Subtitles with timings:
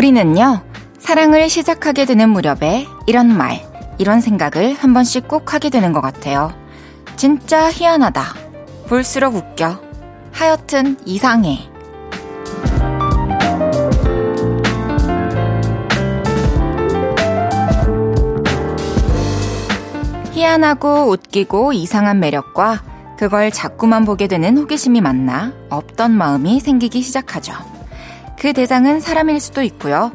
[0.00, 0.62] 우리는요,
[0.98, 3.60] 사랑을 시작하게 되는 무렵에 이런 말,
[3.98, 6.54] 이런 생각을 한 번씩 꼭 하게 되는 것 같아요.
[7.16, 8.24] 진짜 희한하다.
[8.88, 9.78] 볼수록 웃겨.
[10.32, 11.68] 하여튼 이상해.
[20.32, 22.82] 희한하고 웃기고 이상한 매력과
[23.18, 27.79] 그걸 자꾸만 보게 되는 호기심이 만나 없던 마음이 생기기 시작하죠.
[28.40, 30.12] 그 대상은 사람일 수도 있고요.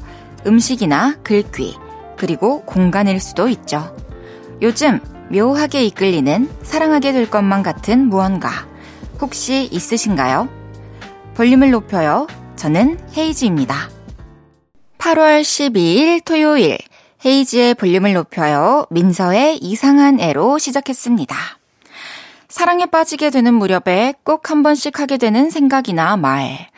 [0.48, 1.78] 음식이나 글귀,
[2.18, 3.96] 그리고 공간일 수도 있죠.
[4.64, 8.50] 요즘 묘하게 이끌리는 사랑하게 될 것만 같은 무언가
[9.22, 10.50] 혹시 있으신가요?
[11.36, 12.26] 볼륨을 높여요.
[12.55, 13.91] 저는 헤이즈입니다.
[14.98, 16.80] 8월 12일 토요일
[17.24, 18.88] 헤이즈의 볼륨을 높여요.
[18.90, 21.36] 민서의 이상한 애로 시작했습니다.
[22.48, 26.70] 사랑에 빠지게 되는 무렵에 꼭 한 번씩 하게 되는 생각이나 말.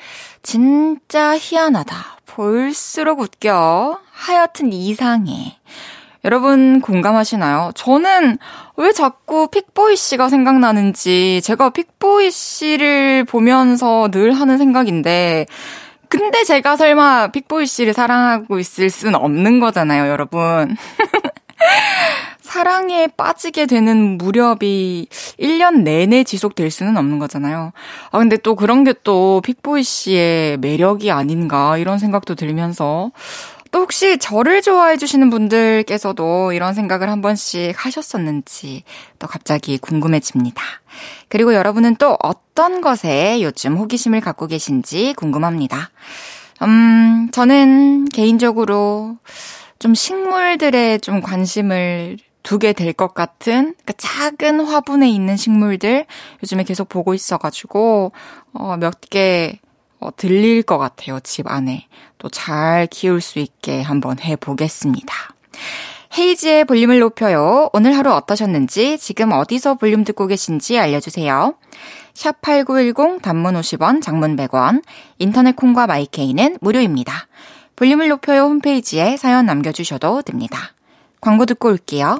[0.48, 2.20] 진짜 희한하다.
[2.26, 4.00] 볼수록 웃겨.
[4.14, 5.58] 하여튼 이상해.
[6.24, 7.72] 여러분 공감하시나요?
[7.76, 8.38] 저는
[8.78, 15.48] 왜 자꾸 픽보이 씨가 생각나는지 제가 픽보이 씨를 보면서 늘 하는 생각인데
[16.08, 20.78] 근데 제가 설마 픽보이 씨를 사랑하고 있을 수는 없는 거잖아요, 여러분.
[22.48, 25.08] 사랑에 빠지게 되는 무렵이
[25.40, 27.72] 1년 내내 지속될 수는 없는 거잖아요.
[28.12, 33.12] 아, 근데 또 그런 게 또 픽보이 씨의 매력이 아닌가 이런 생각도 들면서
[33.72, 38.84] 또 혹시 저를 좋아해 주시는 분들께서도 이런 생각을 한 번씩 하셨었는지
[39.20, 40.62] 또 갑자기 궁금해집니다.
[41.30, 45.90] 그리고 여러분은 또 어떤 것에 요즘 호기심을 갖고 계신지 궁금합니다.
[46.64, 49.18] 음, 저는 개인적으로
[49.80, 56.06] 좀 식물들에 좀 관심을 두게 될것 같은 그러니까 작은 화분에 있는 식물들
[56.42, 58.14] 요즘에 계속 보고 있어가지고
[58.54, 59.60] 어, 몇개
[60.00, 61.88] 어, 들릴 것 같아요 집 안에
[62.18, 65.14] 또 잘 키울 수 있게 한번 해보겠습니다.
[66.18, 67.70] 헤이지의 볼륨을 높여요.
[67.74, 71.54] 오늘 하루 어떠셨는지 지금 어디서 볼륨 듣고 계신지 알려주세요.
[72.14, 74.84] 샵8910 단문 50원, 장문 100원,
[75.20, 77.28] 인터넷 콩과 마이케이는 무료입니다.
[77.76, 80.74] 볼륨을 높여요 홈페이지에 사연 남겨주셔도 됩니다.
[81.20, 82.20] 광고 듣고 올게요.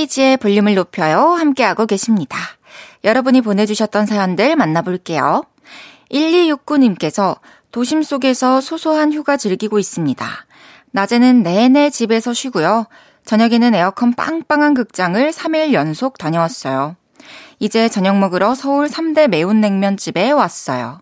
[0.00, 1.20] 헤이지의 볼륨을 높여요.
[1.20, 2.38] 함께하고 계십니다.
[3.04, 5.42] 여러분이 보내주셨던 사연들 만나볼게요.
[6.10, 7.38] 1269님께서
[7.70, 10.26] 도심 속에서 소소한 휴가 즐기고 있습니다.
[10.92, 12.86] 낮에는 내내 집에서 쉬고요.
[13.24, 16.96] 저녁에는 에어컨 빵빵한 극장을 3일 연속 다녀왔어요.
[17.58, 21.00] 이제 저녁 먹으러 서울 3대 매운 냉면집에 왔어요.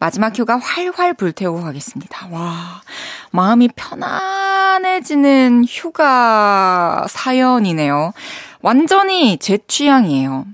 [0.00, 2.28] 마지막 휴가 활활 불태우고 가겠습니다.
[2.30, 2.82] 와,
[3.32, 8.12] 마음이 편안해지는 휴가 사연이네요.
[8.62, 10.46] 완전히 제 취향이에요.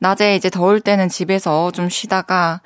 [0.00, 2.60] 낮에 이제 더울 때는 집에서 좀 쉬다가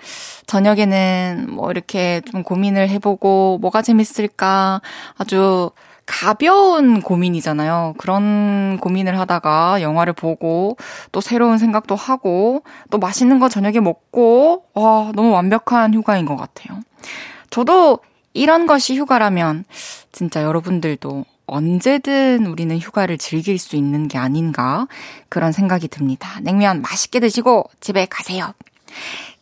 [0.46, 4.80] 저녁에는 뭐 이렇게 좀 고민을 해보고 뭐가 재밌을까
[5.16, 5.70] 아주
[6.06, 7.94] 가벼운 고민이잖아요.
[7.98, 10.76] 그런 고민을 하다가 영화를 보고
[11.12, 16.80] 또 새로운 생각도 하고 또 맛있는 거 저녁에 먹고 와, 너무 완벽한 휴가인 것 같아요.
[17.50, 18.00] 저도
[18.32, 19.64] 이런 것이 휴가라면
[20.12, 24.86] 진짜 여러분들도 언제든 우리는 휴가를 즐길 수 있는 게 아닌가
[25.28, 26.38] 그런 생각이 듭니다.
[26.42, 28.52] 냉면 맛있게 드시고 집에 가세요.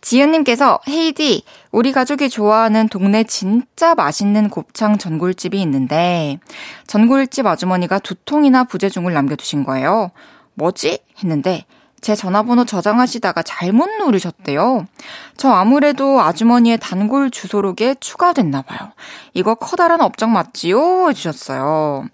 [0.01, 6.39] 지은님께서 헤이디 우리 가족이 좋아하는 동네 진짜 맛있는 곱창 전골집이 있는데
[6.87, 10.11] 전골집 아주머니가 두 통이나 부재중을 남겨두신 거예요.
[10.55, 10.99] 뭐지?
[11.19, 11.65] 했는데
[12.03, 14.87] 제 전화번호 저장하시다가 잘못 누르셨대요.
[15.39, 18.91] 저 아무래도 아주머니의 단골 주소록에 추가됐나 봐요.
[19.33, 21.09] 이거 커다란 업적 맞지요?
[21.09, 22.07] 해주셨어요.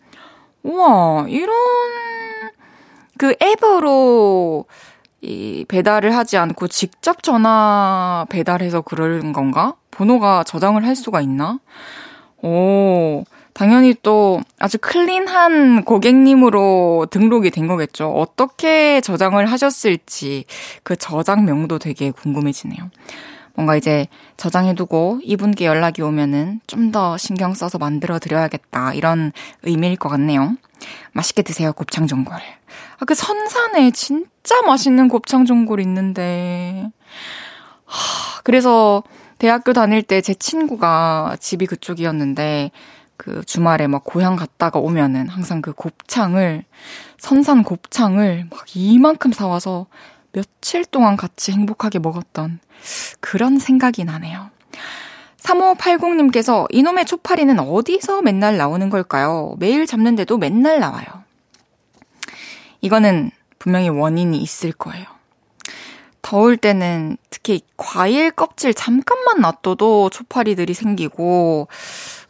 [0.63, 1.57] 우와, 이런
[3.17, 4.67] 그 앱으로
[5.21, 9.75] 이 배달을 하지 않고 직접 전화 배달해서 그런 건가?
[9.91, 11.59] 번호가 저장을 할 수가 있나?
[12.41, 18.13] 오, 당연히 또 아주 클린한 고객님으로 등록이 된 거겠죠.
[18.13, 20.45] 어떻게 저장을 하셨을지
[20.85, 22.91] 그 저장명도 되게 궁금해지네요.
[23.59, 24.07] 뭔가 이제
[24.37, 28.95] 저장해두고 이분께 연락이 오면은 좀 더 신경 써서 만들어 드려야겠다.
[28.95, 29.33] 이런
[29.63, 30.57] 의미일 것 같네요.
[31.13, 32.35] 맛있게 드세요, 곱창 전골.
[32.37, 36.89] 아, 그 선산에 진짜 맛있는 곱창 전골 있는데.
[37.85, 39.03] 하, 그래서
[39.39, 42.71] 대학교 다닐 때 제 친구가 집이 그쪽이었는데
[43.17, 46.65] 그 주말에 막 고향 갔다가 오면은 항상 그 곱창을,
[47.19, 49.87] 선산 곱창을 막 이만큼 사와서
[50.33, 52.61] 며칠 동안 같이 행복하게 먹었던
[53.21, 54.51] 그런 생각이 나네요.
[55.39, 59.55] 3580님께서 이놈의 초파리는 어디서 맨날 나오는 걸까요?
[59.59, 61.07] 매일 잡는데도 맨날 나와요.
[62.81, 65.18] 이거는 분명히 원인이 있을 거예요.
[66.29, 71.69] 더울 때는 특히 과일 껍질 잠깐만 놔둬도 초파리들이 생기고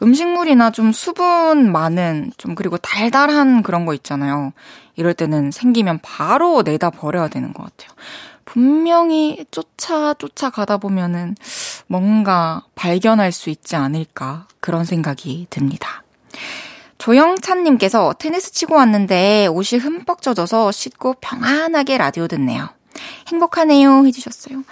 [0.00, 4.52] 음식물이나 좀 수분 많은 좀 그리고 달달한 그런 거 있잖아요.
[4.94, 7.90] 이럴 때는 생기면 바로 내다 버려야 되는 것 같아요.
[8.44, 11.34] 분명히 쫓아 쫓아 가다 보면은
[11.88, 16.04] 뭔가 발견할 수 있지 않을까 그런 생각이 듭니다.
[16.98, 22.77] 조영찬님께서 테니스 치고 왔는데 옷이 흠뻑 젖어서 씻고 평안하게 라디오 듣네요.
[23.28, 24.62] 행복하네요 해주셨어요.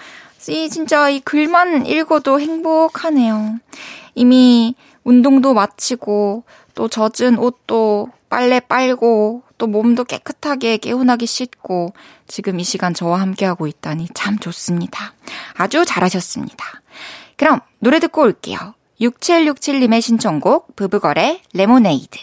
[0.48, 3.58] 이 진짜 이 글만 읽어도 행복하네요.
[4.14, 4.74] 이미
[5.04, 6.44] 운동도 마치고
[6.74, 11.94] 또 젖은 옷도 빨래 빨고 또 몸도 깨끗하게 개운하게 씻고
[12.28, 15.14] 지금 이 시간 저와 함께하고 있다니 참 좋습니다.
[15.54, 16.64] 아주 잘하셨습니다.
[17.36, 18.74] 그럼 노래 듣고 올게요.
[19.00, 22.18] 6767님의 신청곡 부부걸의 레모네이드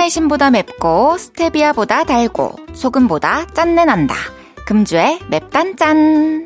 [0.00, 4.14] 캡사이신보다 맵고 스테비아보다 달고 소금보다 짠내 난다.
[4.64, 6.44] 금주의 맵단짠.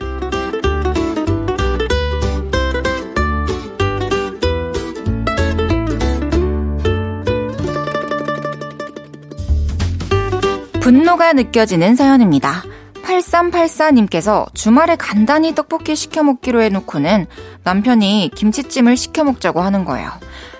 [10.81, 12.65] 분노가 느껴지는 사연입니다.
[13.05, 17.27] 8384님께서 주말에 간단히 떡볶이 시켜 먹기로 해놓고는
[17.62, 20.11] 남편이 김치찜을 시켜 먹자고 하는 거예요.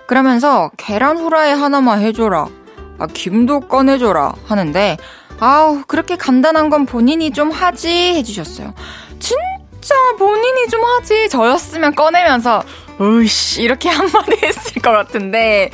[0.07, 2.64] 그러면서 계란 후라이 하나만 해줘라.
[2.99, 4.35] 아, 김도 꺼내줘라.
[4.47, 4.97] 하는데
[5.41, 8.73] 아우, 그렇게 간단한 건 본인이 좀 하지 해주셨어요.
[9.19, 11.29] 진짜 본인이 좀 하지.
[11.29, 12.63] 저였으면 꺼내면서,
[13.01, 15.71] 으이씨, 이렇게 한마디 했을 것 같은데.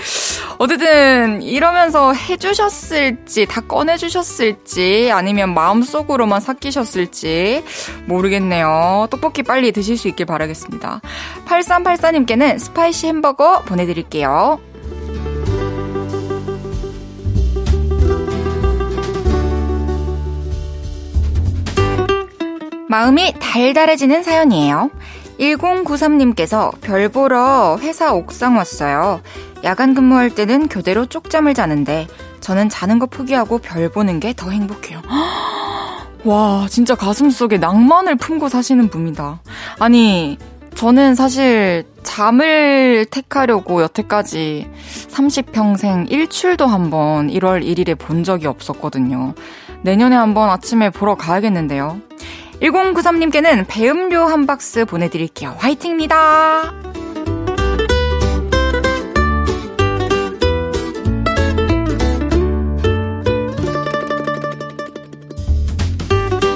[0.58, 7.62] 어쨌든, 이러면서 해주셨을지, 다 꺼내주셨을지, 아니면 마음속으로만 삭히셨을지,
[8.06, 9.08] 모르겠네요.
[9.10, 11.00] 떡볶이 빨리 드실 수 있길 바라겠습니다.
[11.46, 14.60] 8384님께는 spicy 햄버거 보내드릴게요.
[22.90, 24.90] 마음이 달달해지는 사연이에요.
[25.38, 29.20] 1093님께서 별 보러 회사 옥상 왔어요.
[29.62, 32.08] 야간 근무할 때는 교대로 쪽잠을 자는데
[32.40, 35.02] 저는 자는 거 포기하고 별 보는 게 더 행복해요.
[36.24, 39.40] 와, 진짜 가슴 속에 낭만을 품고 사시는 분이다.
[39.78, 40.36] 아니,
[40.74, 44.68] 저는 사실 잠을 택하려고 여태까지
[45.10, 49.34] 30평생 일출도 한번 1월 1일에 본 적이 없었거든요.
[49.82, 52.00] 내년에 한번 아침에 보러 가야겠는데요.
[52.62, 55.54] 1093님께는 배음료 한 박스 보내드릴게요.
[55.58, 56.74] 화이팅입니다!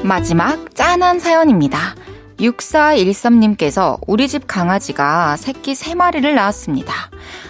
[0.02, 1.94] 마지막 짠한 사연입니다.
[2.38, 6.92] 6413님께서 우리 집 강아지가 새끼 3마리를 낳았습니다.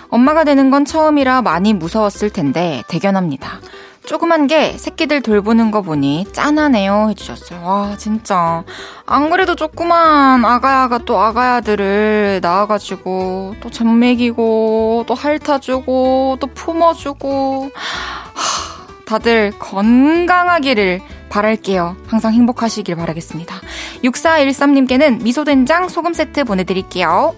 [0.08, 3.60] 엄마가 되는 건 처음이라 많이 무서웠을 텐데 대견합니다.
[4.06, 7.64] 조그만 게 새끼들 돌보는 거 보니 짠하네요 해주셨어요.
[7.64, 8.62] 와 진짜
[9.06, 19.04] 안 그래도 조그만 아가야가 또 아가야들을 낳아가지고 또 젖 먹이고 또 핥아주고 또 품어주고 하,
[19.06, 21.96] 다들 건강하기를 바랄게요.
[22.06, 23.56] 항상 행복하시길 바라겠습니다.
[24.04, 27.34] 6413님께는 미소된장 소금 세트 보내드릴게요.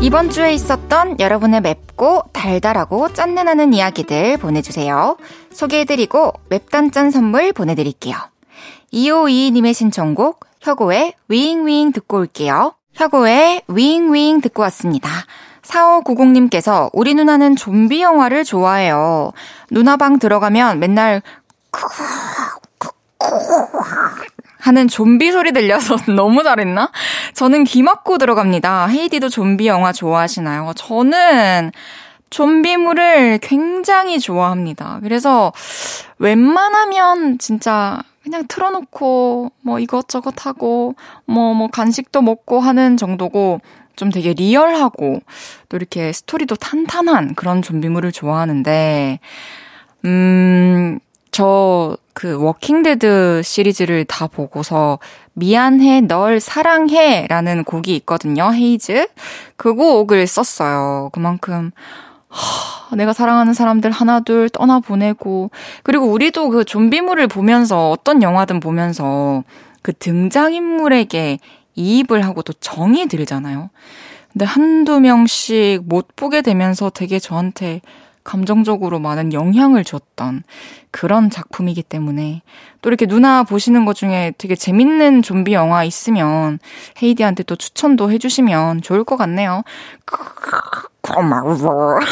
[0.00, 5.16] 이번 주에 있었던 여러분의 맵고 달달하고 짠내나는 이야기들 보내주세요.
[5.50, 8.16] 소개해드리고 맵단짠 선물 보내드릴게요.
[8.92, 12.74] 2522님의 신청곡 혁오의 윙윙 듣고 올게요.
[12.94, 15.10] 혁오의 윙윙 듣고 왔습니다.
[15.62, 19.32] 4590님께서 우리 누나는 좀비 영화를 좋아해요.
[19.70, 21.22] 누나 방 들어가면 맨날
[24.68, 26.90] 하는 좀비 소리 들려서 너무 잘했나?
[27.32, 28.88] 저는 귀 막고 들어갑니다.
[28.88, 30.72] 헤이디도 좀비 영화 좋아하시나요?
[30.76, 31.72] 저는
[32.28, 35.00] 좀비물을 굉장히 좋아합니다.
[35.02, 35.54] 그래서
[36.18, 40.94] 웬만하면 진짜 그냥 틀어놓고 뭐 이것저것 하고
[41.24, 43.62] 뭐뭐 뭐 간식도 먹고 하는 정도고
[43.96, 45.22] 좀 되게 리얼하고
[45.70, 49.18] 또 이렇게 스토리도 탄탄한 그런 좀비물을 좋아하는데
[50.04, 50.98] 음,
[51.38, 54.98] 저 그 Walking Dead 시리즈를 다 보고서
[55.34, 58.52] 미안해 널 사랑해 라는 곡이 있거든요.
[58.52, 59.06] 헤이즈.
[59.56, 61.10] 그 곡을 썼어요.
[61.12, 61.70] 그만큼
[62.26, 65.52] 하, 내가 사랑하는 사람들 하나둘 떠나보내고
[65.84, 69.44] 그리고 우리도 그 좀비물을 보면서 어떤 영화든 보면서
[69.82, 71.38] 그 등장인물에게
[71.76, 73.70] 이입을 하고 또 정이 들잖아요.
[74.32, 77.80] 근데 한두 명씩 못 보게 되면서 되게 저한테
[78.24, 80.42] 감정적으로 많은 영향을 줬던
[80.90, 82.42] 그런 작품이기 때문에
[82.82, 86.58] 또 이렇게 누나 보시는 것 중에 되게 재밌는 좀비 영화 있으면
[87.02, 89.62] 헤이디한테 또 추천도 해주시면 좋을 것 같네요.
[91.02, 92.00] 고마워.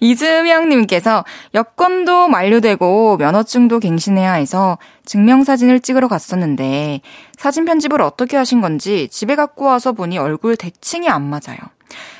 [0.00, 7.00] 이즈명님께서 여권도 만료되고 면허증도 갱신해야 해서 증명사진을 찍으러 갔었는데
[7.36, 11.58] 사진 편집을 어떻게 하신 건지 집에 갖고 와서 보니 얼굴 대칭이 안 맞아요.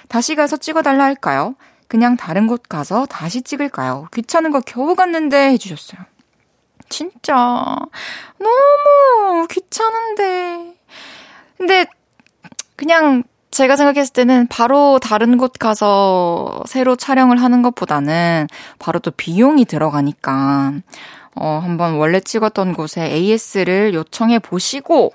[0.08, 1.54] 다시 가서 찍어달라 할까요?
[1.86, 4.08] 그냥 다른 곳 가서 다시 찍을까요?
[4.12, 6.00] 귀찮은 거 겨우 갔는데 해주셨어요.
[6.88, 7.76] 진짜
[8.38, 10.74] 너무 귀찮은데.
[11.56, 11.86] 근데
[12.76, 18.46] 그냥 제가 생각했을 때는 바로 다른 곳 가서 새로 촬영을 하는 것보다는
[18.78, 20.74] 바로 또 비용이 들어가니까
[21.34, 25.12] 어 한번 원래 찍었던 곳에 AS를 요청해 보시고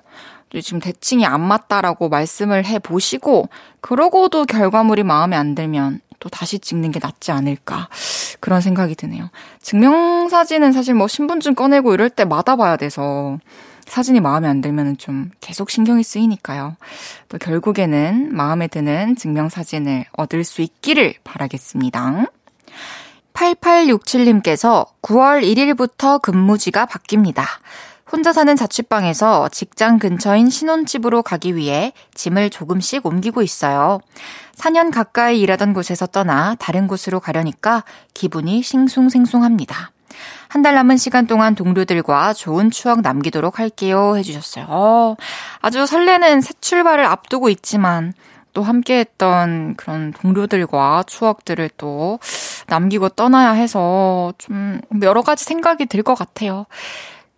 [0.62, 3.50] 지금 대칭이 안 맞다라고 말씀을 해 보시고
[3.82, 7.90] 그러고도 결과물이 마음에 안 들면 또 다시 찍는 게 낫지 않을까
[8.40, 9.30] 그런 생각이 드네요.
[9.62, 13.38] 증명사진은 사실 뭐 신분증 꺼내고 이럴 때마다 봐야 돼서
[13.86, 16.78] 사진이 마음에 안 들면 좀 계속 신경이 쓰이니까요.
[17.28, 22.26] 또 결국에는 마음에 드는 증명사진을 얻을 수 있기를 바라겠습니다.
[23.34, 27.44] 8867님께서 9월 1일부터 근무지가 바뀝니다.
[28.14, 34.00] 혼자 사는 자취방에서 직장 근처인 신혼집으로 가기 위해 짐을 조금씩 옮기고 있어요.
[34.56, 39.92] 4년 가까이 일하던 곳에서 떠나 다른 곳으로 가려니까 기분이 싱숭생숭합니다.
[40.48, 44.16] 한 달 남은 시간 동안 동료들과 좋은 추억 남기도록 할게요.
[44.16, 44.68] 해주셨어요.
[44.70, 45.16] 어,
[45.62, 48.14] 아주 설레는 새 출발을 앞두고 있지만
[48.54, 52.20] 또 함께 했던 그런 동료들과 추억들을 또
[52.68, 56.68] 남기고 떠나야 해서 좀 여러 가지 생각이 들 것 같아요.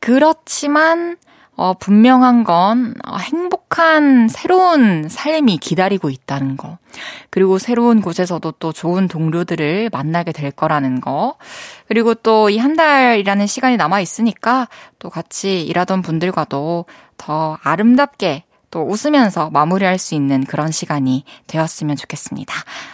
[0.05, 1.17] 그렇지만
[1.57, 6.77] 어, 분명한 건 어, 행복한 새로운 삶이 기다리고 있다는 거.
[7.31, 11.37] 그리고 새로운 곳에서도 또 좋은 동료들을 만나게 될 거라는 거.
[11.87, 14.67] 그리고 또 이 한 달이라는 시간이 남아 있으니까
[14.99, 16.85] 또 같이 일하던 분들과도
[17.17, 22.53] 더 아름답게 또 웃으면서 마무리할 수 있는 그런 시간이 되었으면 좋겠습니다.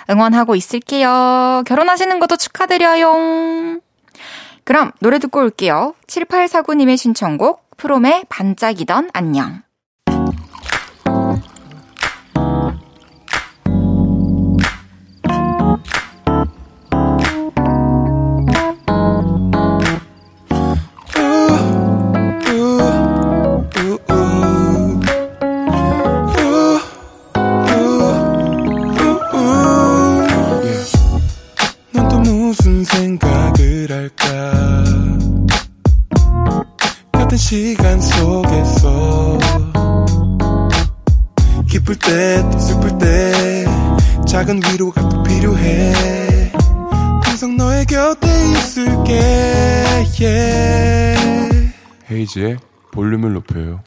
[0.09, 1.63] 응원하고 있을게요.
[1.65, 3.81] 결혼하시는 것도 축하드려요.
[4.71, 5.95] 그럼 노래 듣고 올게요.
[6.07, 9.63] 7849님의 신청곡 프롬의 반짝이던 안녕.
[52.09, 52.57] 헤이지의
[52.91, 53.83] 볼륨을 높여요.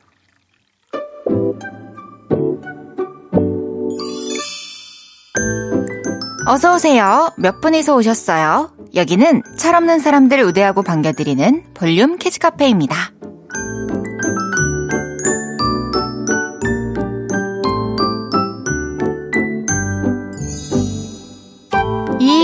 [6.46, 7.32] 어서오세요.
[7.38, 8.70] 몇 분이서 오셨어요?
[8.94, 13.13] 여기는 철없는 사람들 우대하고 반겨드리는 볼륨 키즈카페입니다.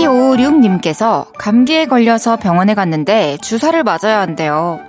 [0.01, 4.79] 2256님께서 감기에 걸려서 병원에 갔는데 주사를 맞아야 한대요.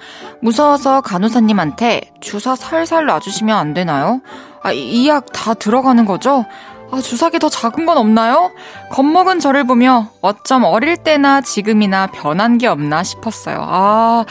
[0.40, 4.20] 무서워서 간호사님한테 주사 살살 놔주시면 안 되나요?
[4.62, 6.44] 아, 이 약 다 들어가는 거죠?
[6.94, 8.52] 아, 주사기 더 작은 건 없나요?
[8.90, 13.56] 겁먹은 저를 보며 어쩜 어릴 때나 지금이나 변한 게 없나 싶었어요.
[13.60, 14.24] 아,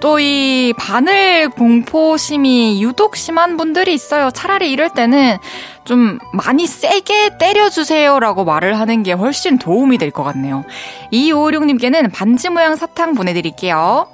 [0.00, 4.30] 또 이 바늘 공포심이 유독 심한 분들이 있어요.
[4.30, 5.38] 차라리 이럴 때는
[5.84, 10.64] 좀 많이 세게 때려주세요라고 말을 하는 게 훨씬 도움이 될 것 같네요.
[11.12, 14.06] 2256님께는 반지 모양 사탕 보내드릴게요.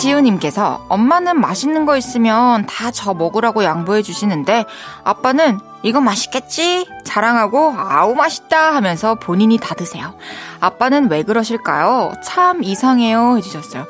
[0.00, 4.64] 신지우님께서 엄마는 맛있는 거 있으면 다 저 먹으라고 양보해 주시는데
[5.04, 6.86] 아빠는 이거 맛있겠지?
[7.04, 10.12] 자랑하고 아우 맛있다 하면서 본인이 다 드세요.
[10.60, 12.12] 아빠는 왜 그러실까요?
[12.24, 13.86] 참 이상해요 해주셨어요.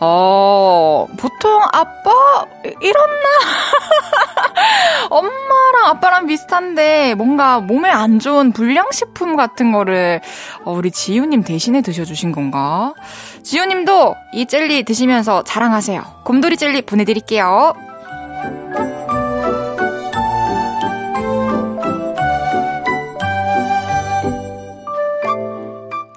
[0.00, 2.46] 어 보통 아빠
[2.80, 3.28] 이렇나?
[5.10, 10.20] 엄마랑 아빠랑 비슷한데 뭔가 몸에 안 좋은 불량식품 같은 거를
[10.64, 12.94] 어, 우리 지우님 대신에 드셔주신 건가?
[13.42, 16.02] 지우님도 이 젤리 드시면서 자랑하세요.
[16.24, 17.74] 곰돌이 젤리 보내드릴게요.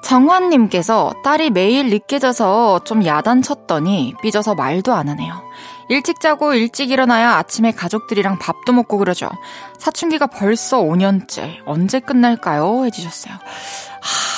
[0.07, 5.46] 정환님께서 딸이 매일 늦게 자서 좀 야단 쳤더니 삐져서 말도 안 하네요.
[5.89, 9.29] 일찍 자고 일찍 일어나야 아침에 가족들이랑 밥도 먹고 그러죠.
[9.77, 11.61] 사춘기가 벌써 5년째.
[11.65, 12.85] 언제 끝날까요?
[12.85, 13.33] 해주셨어요.
[13.33, 14.37] 하,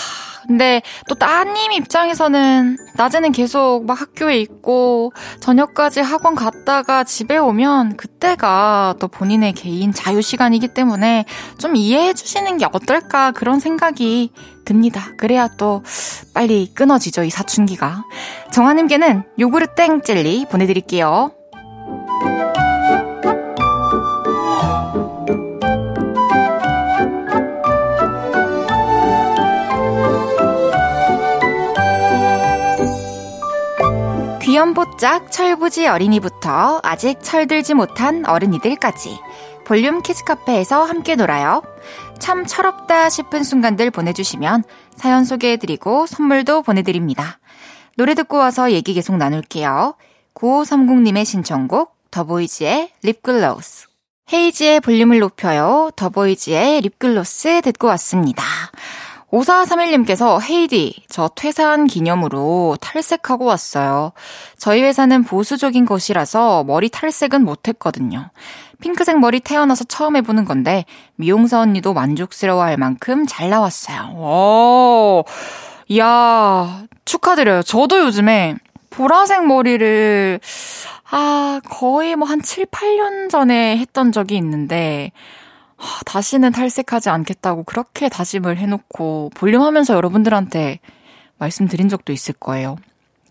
[0.49, 8.95] 근데 또 따님 입장에서는 낮에는 계속 막 학교에 있고 저녁까지 학원 갔다가 집에 오면 그때가
[8.99, 11.25] 또 본인의 개인 자유 시간이기 때문에
[11.59, 14.31] 좀 이해해 주시는 게 어떨까 그런 생각이
[14.65, 15.11] 듭니다.
[15.17, 15.83] 그래야 또
[16.33, 18.03] 빨리 끊어지죠, 이 사춘기가.
[18.51, 21.31] 정아님께는 요구르 땡 젤리 보내드릴게요.
[34.99, 39.17] 귀염뽀짝 철부지 어린이부터 아직 철들지 못한 어른이들까지
[39.65, 41.63] 볼륨 키즈 카페에서 함께 놀아요.
[42.19, 44.63] 참 철없다 싶은 순간들 보내주시면
[44.95, 47.39] 사연 소개해드리고 선물도 보내드립니다.
[47.95, 49.95] 노래 듣고 와서 얘기 계속 나눌게요.
[50.35, 53.87] 9530님의 신청곡 더보이즈의 립글로스
[54.33, 55.91] 헤이즈의 볼륨을 높여요.
[55.95, 58.43] 더보이즈의 립글로스 듣고 왔습니다.
[59.31, 64.11] 5431님께서 헤이디, 저 퇴사한 기념으로 탈색하고 왔어요.
[64.57, 68.29] 저희 회사는 보수적인 곳이라서 머리 탈색은 못했거든요.
[68.81, 74.13] 핑크색 머리 태어나서 처음 해보는 건데, 미용사 언니도 만족스러워 할 만큼 잘 나왔어요.
[74.15, 75.25] 오,
[75.89, 77.61] 이야, 축하드려요.
[77.63, 78.55] 저도 요즘에
[78.89, 80.39] 보라색 머리를,
[81.11, 85.11] 아, 거의 뭐 한 7, 8년 전에 했던 적이 있는데,
[86.05, 90.79] 다시는 탈색하지 않겠다고 그렇게 다짐을 해놓고 볼륨하면서 여러분들한테
[91.37, 92.77] 말씀드린 적도 있을 거예요.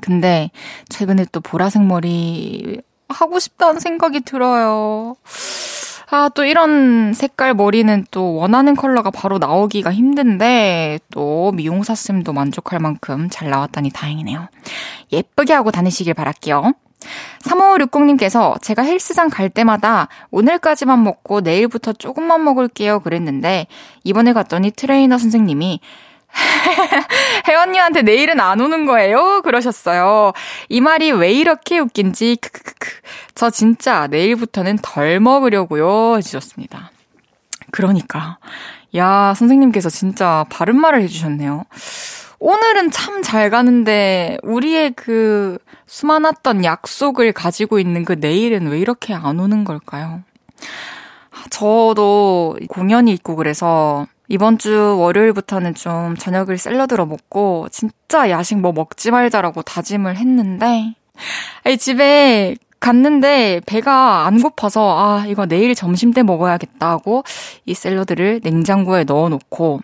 [0.01, 0.51] 근데
[0.89, 5.17] 최근에 또 보라색 머리 하고 싶다는 생각이 들어요.
[6.11, 13.29] 아, 또 이런 색깔 머리는 또 원하는 컬러가 바로 나오기가 힘든데 또 미용사쌤도 만족할 만큼
[13.31, 14.49] 잘 나왔다니 다행이네요.
[15.13, 16.73] 예쁘게 하고 다니시길 바랄게요.
[17.43, 23.67] 3560님께서 제가 헬스장 갈 때마다 오늘까지만 먹고 내일부터 조금만 먹을게요 그랬는데
[24.05, 25.81] 이번에 갔더니 트레이너 선생님이
[27.49, 29.41] 혜원님한테 내일은 안 오는 거예요?
[29.43, 30.33] 그러셨어요.
[30.69, 32.89] 이 말이 왜 이렇게 웃긴지, 크크크크.
[33.35, 36.17] 저 진짜 내일부터는 덜 먹으려고요.
[36.19, 36.91] 해주셨습니다.
[37.71, 38.39] 그러니까.
[38.97, 41.65] 야, 선생님께서 진짜 바른 말을 해주셨네요.
[42.41, 49.41] 오늘은 참 잘 가는데, 우리의 그, 수많았던 약속을 가지고 있는 그 내일은 왜 이렇게 안
[49.41, 50.23] 오는 걸까요?
[51.51, 59.11] 저도 공연이 있고 그래서 이번 주 월요일부터는 좀 저녁을 샐러드로 먹고 진짜 야식 뭐 먹지
[59.11, 60.95] 말자라고 다짐을 했는데
[61.79, 67.25] 집에 갔는데 배가 안 고파서 아 이거 내일 점심 때 먹어야겠다고
[67.65, 69.81] 이 샐러드를 냉장고에 넣어놓고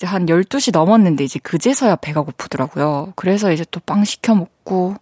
[0.00, 3.12] 이제 한 12시 넘었는데 이제 그제서야 배가 고프더라고요.
[3.16, 4.96] 그래서 이제 또 빵 시켜 먹고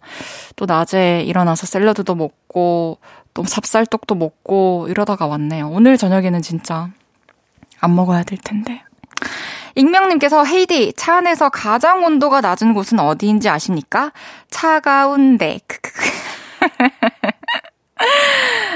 [0.57, 2.97] 또 낮에 일어나서 샐러드도 먹고
[3.33, 5.69] 또 찹쌀떡도 먹고 이러다가 왔네요.
[5.69, 6.89] 오늘 저녁에는 진짜
[7.79, 8.83] 안 먹어야 될 텐데.
[9.75, 14.11] 익명님께서 헤이디 차 안에서 가장 온도가 낮은 곳은 어디인지 아십니까?
[14.49, 15.59] 차가운데.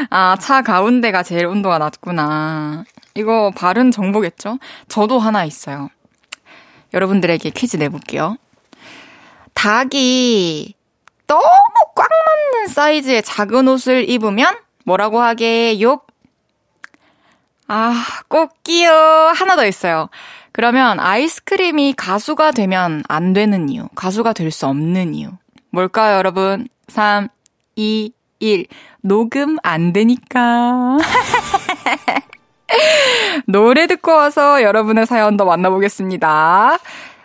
[0.10, 2.86] 아, 차 가운데가 제일 온도가 낮구나.
[3.16, 4.60] 이거 바른 정보겠죠?
[4.88, 5.90] 저도 하나 있어요.
[6.94, 8.38] 여러분들에게 퀴즈 내볼게요.
[9.54, 10.74] 닭이
[11.28, 11.44] 너무
[11.96, 12.08] 꽉
[12.54, 16.02] 맞는 사이즈의 작은 옷을 입으면 뭐라고 하게요?
[17.68, 18.92] 아, 꼭끼요.
[18.92, 20.10] 하나 더 있어요.
[20.52, 25.30] 그러면 아이스크림이 가수가 되면 안 되는 이유, 가수가 될 수 없는 이유.
[25.72, 26.68] 뭘까요, 여러분?
[26.90, 27.30] 3,
[27.76, 28.68] 2, 1.
[29.02, 30.98] 녹음 안 되니까.
[33.48, 36.78] 노래 듣고 와서 여러분의 사연 더 만나보겠습니다.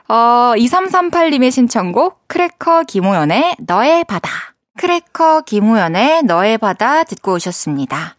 [0.08, 0.14] 어,
[0.56, 4.30] 2338님의 신청곡, 크래커 김호연의 너의 바다.
[4.78, 8.16] 크래커 김호연의 너의 바다 듣고 오셨습니다.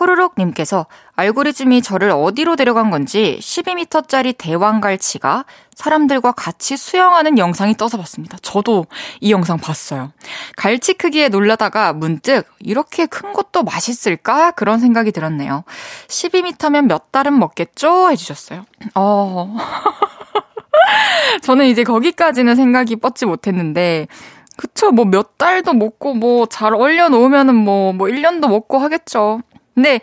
[0.00, 8.38] 호로록님께서 알고리즘이 저를 어디로 데려간 건지 12m짜리 대왕갈치가 사람들과 같이 수영하는 영상이 떠서 봤습니다.
[8.42, 8.86] 저도
[9.20, 10.12] 이 영상 봤어요.
[10.56, 14.50] 갈치 크기에 놀라다가 문득 이렇게 큰 것도 맛있을까?
[14.52, 15.64] 그런 생각이 들었네요.
[16.08, 18.10] 12m면 몇 달은 먹겠죠?
[18.10, 18.64] 해주셨어요.
[18.94, 19.56] 어.
[21.42, 24.08] 저는 이제 거기까지는 생각이 뻗지 못했는데,
[24.56, 29.40] 그쵸, 뭐 몇 달도 먹고 뭐 잘 얼려 놓으면은 뭐, 뭐 1년도 먹고 하겠죠.
[29.74, 30.00] 근데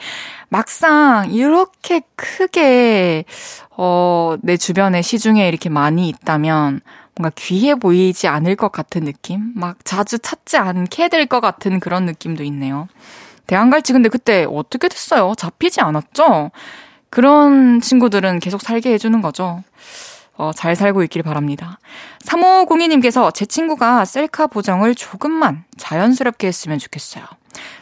[0.50, 3.26] 막상 이렇게 크게,
[3.72, 6.82] 어, 내 주변에 시중에 이렇게 많이 있다면
[7.16, 9.52] 뭔가 귀해 보이지 않을 것 같은 느낌?
[9.56, 12.88] 막 자주 찾지 않게 될 것 같은 그런 느낌도 있네요.
[13.48, 15.34] 대한갈치 근데 그때 어떻게 됐어요?
[15.38, 16.52] 잡히지 않았죠?
[17.10, 19.64] 그런 친구들은 계속 살게 해주는 거죠.
[20.36, 21.80] 어, 잘 살고 있길 바랍니다.
[22.26, 27.24] 3502님께서 제 친구가 셀카 보정을 조금만 자연스럽게 했으면 좋겠어요.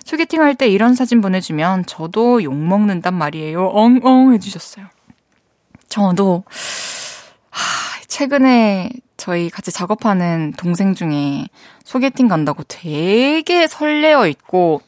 [0.03, 3.67] 소개팅 할 때 이런 사진 보내주면 저도 욕먹는단 말이에요.
[3.67, 4.85] 엉엉 해주셨어요.
[5.89, 6.43] 저도,
[7.49, 11.47] 하, 최근에 저희 같이 작업하는 동생 중에
[11.83, 14.81] 소개팅 간다고 되게 설레어 있고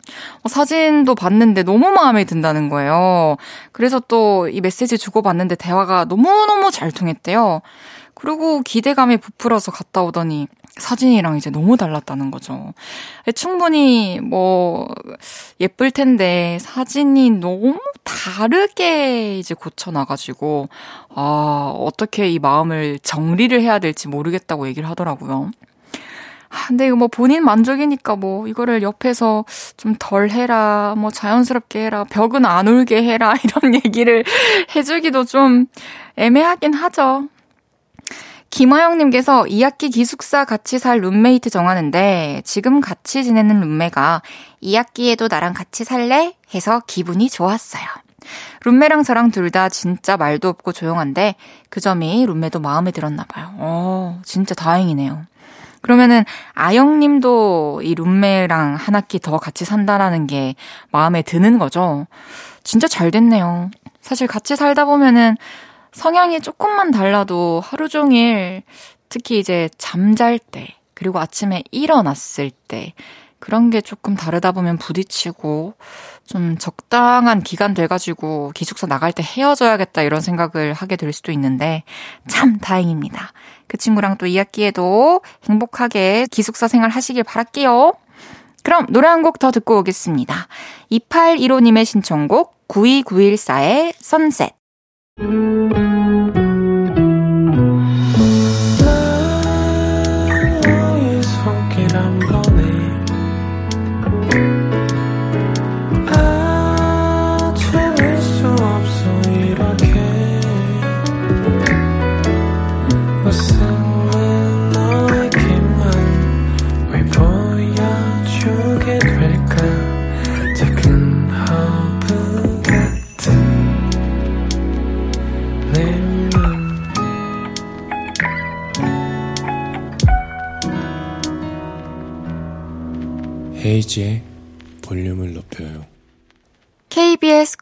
[0.44, 3.38] 어, 사진도 봤는데 너무 마음에 든다는 거예요.
[3.72, 7.62] 그래서 또 이 메시지 주고받는데 대화가 너무너무 잘 통했대요.
[8.14, 12.74] 그리고 기대감에 부풀어서 갔다 오더니 사진이랑 이제 너무 달랐다는 거죠.
[13.36, 14.88] 충분히 뭐
[15.60, 20.70] 예쁠 텐데 사진이 너무 다르게 이제 고쳐놔가지고
[21.16, 25.52] 아 어떻게 이 마음을 정리를 해야 될지 모르겠다고 얘기를 하더라고요.
[26.50, 32.06] 아, 근데 이거 뭐 본인 만족이니까 뭐 이거를 옆에서 좀 덜 해라, 뭐 자연스럽게 해라,
[32.06, 34.24] 벽은 안 울게 해라 이런 얘기를
[34.76, 35.66] 해주기도 좀
[36.16, 37.28] 애매하긴 하죠.
[38.50, 44.22] 김화영님께서 2학기 기숙사 같이 살 룸메이트 정하는데 지금 같이 지내는 룸메가
[44.64, 46.34] 2학기에도 나랑 같이 살래?
[46.54, 47.84] 해서 기분이 좋았어요.
[48.66, 51.36] 룸메랑 저랑 둘 다 진짜 말도 없고 조용한데
[51.70, 53.52] 그 점이 룸메도 마음에 들었나 봐요.
[53.58, 55.26] 어, 진짜 다행이네요.
[55.82, 60.56] 그러면은 아영 님도 이 룸메랑 한 학기 더 같이 산다라는 게
[60.92, 62.08] 마음에 드는 거죠.
[62.64, 63.70] 진짜 잘 됐네요.
[64.02, 65.38] 사실 같이 살다 보면은
[65.98, 68.62] 성향이 조금만 달라도 하루 종일
[69.10, 72.94] 특히 이제 잠잘 때 그리고 아침에 일어났을 때
[73.40, 75.74] 그런 게 조금 다르다 보면 부딪히고
[76.28, 81.84] 좀 적당한 기간 돼가지고 기숙사 나갈 때 헤어져야겠다 이런 생각을 하게 될 수도 있는데
[82.28, 83.32] 참 다행입니다.
[83.68, 87.94] 그 친구랑 또 2학기에도 행복하게 기숙사 생활 하시길 바랄게요.
[88.64, 90.48] 그럼 노래 한 곡 더 듣고 오겠습니다.
[90.92, 94.54] 2815님의 신청곡 92914의 선셋.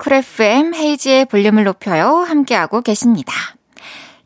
[0.05, 2.17] Cool FM 헤이즈의 볼륨을 높여요.
[2.17, 3.33] 함께하고 계십니다.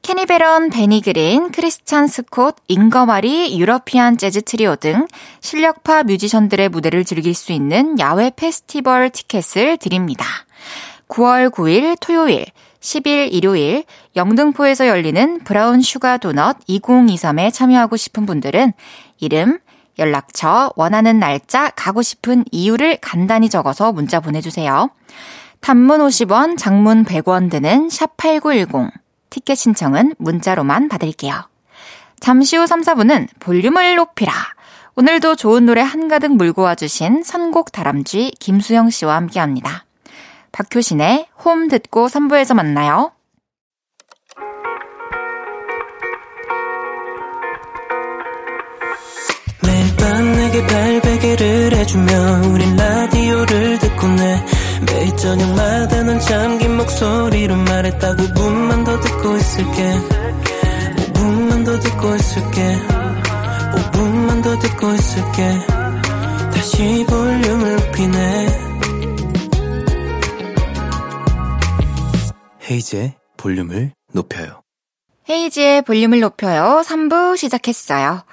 [0.02, 5.08] 케니 배런, 베니 그린, 크리스찬 스콧, 잉거마리, European Jazz Trio 등
[5.40, 10.26] 실력파 뮤지션들의 무대를 즐길 수 있는 야외 페스티벌 티켓을 드립니다.
[11.08, 12.46] 9월 9일 토요일,
[12.82, 13.86] 10일 일요일
[14.18, 18.74] 영등포에서 열리는 브라운 슈가 도넛 2023에 참여하고 싶은 분들은
[19.22, 19.60] 이름,
[19.98, 24.90] 연락처, 원하는 날짜, 가고 싶은 이유를 간단히 적어서 문자 보내주세요.
[25.62, 28.92] 단문 50원, 장문 100원 드는 샵8910.
[29.30, 31.48] 티켓 신청은 문자로만 받을게요.
[32.20, 34.34] 잠시 후 3, 4분은 볼륨을 높이라.
[34.96, 39.86] 오늘도 좋은 노래 한가득 물고 와주신 선곡 다람쥐 김수영 씨와 함께 합니다.
[40.52, 43.12] 박효신의 홈 듣고 3부에서 만나요.
[49.64, 53.29] 매일 밤 내게 발베개를 해주며 우린 매일
[55.22, 59.94] 저녁마다 넌 잠긴 목소리로 말했다 5분만 더 듣고 있을게.
[60.96, 62.78] 5분만 더 듣고 있을게.
[63.76, 65.60] 5분만 더 듣고 있을게.
[66.54, 68.48] 다시 볼륨을 높이네.
[72.70, 74.62] 헤이즈의 볼륨을 높여요.
[75.30, 76.82] 헤이즈의 볼륨을 높여요.
[76.86, 78.24] 3부 시작했어요.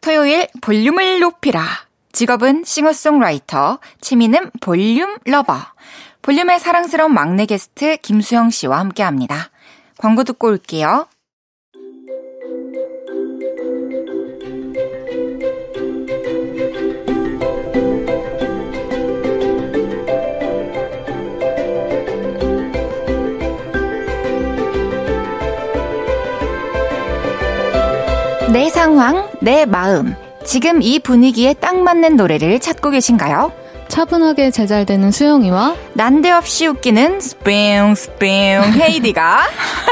[0.00, 1.86] 토요일 볼륨을 높이라.
[2.12, 5.54] 직업은 싱어송라이터, 취미는 볼륨 lover.
[6.26, 9.50] 볼륨의 사랑스러운 막내 게스트 김수영 씨와 함께 합니다.
[9.96, 11.06] 광고 듣고 올게요.
[28.52, 30.16] 내 상황, 내 마음.
[30.44, 33.65] 지금 이 분위기에 딱 맞는 노래를 찾고 계신가요?
[33.88, 39.42] 차분하게 재잘대는 수영이와 난데없이 웃기는 스프링 스프링 헤이디가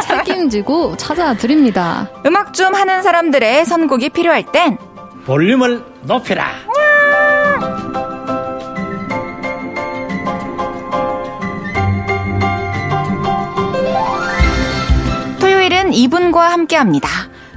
[0.07, 2.11] 책임지고 찾아드립니다.
[2.27, 4.79] 음악 좀 하는 사람들의 선곡이 필요할 땐
[5.27, 6.47] 볼륨을 높여라.
[15.41, 17.09] 토요일은 이분과 함께합니다.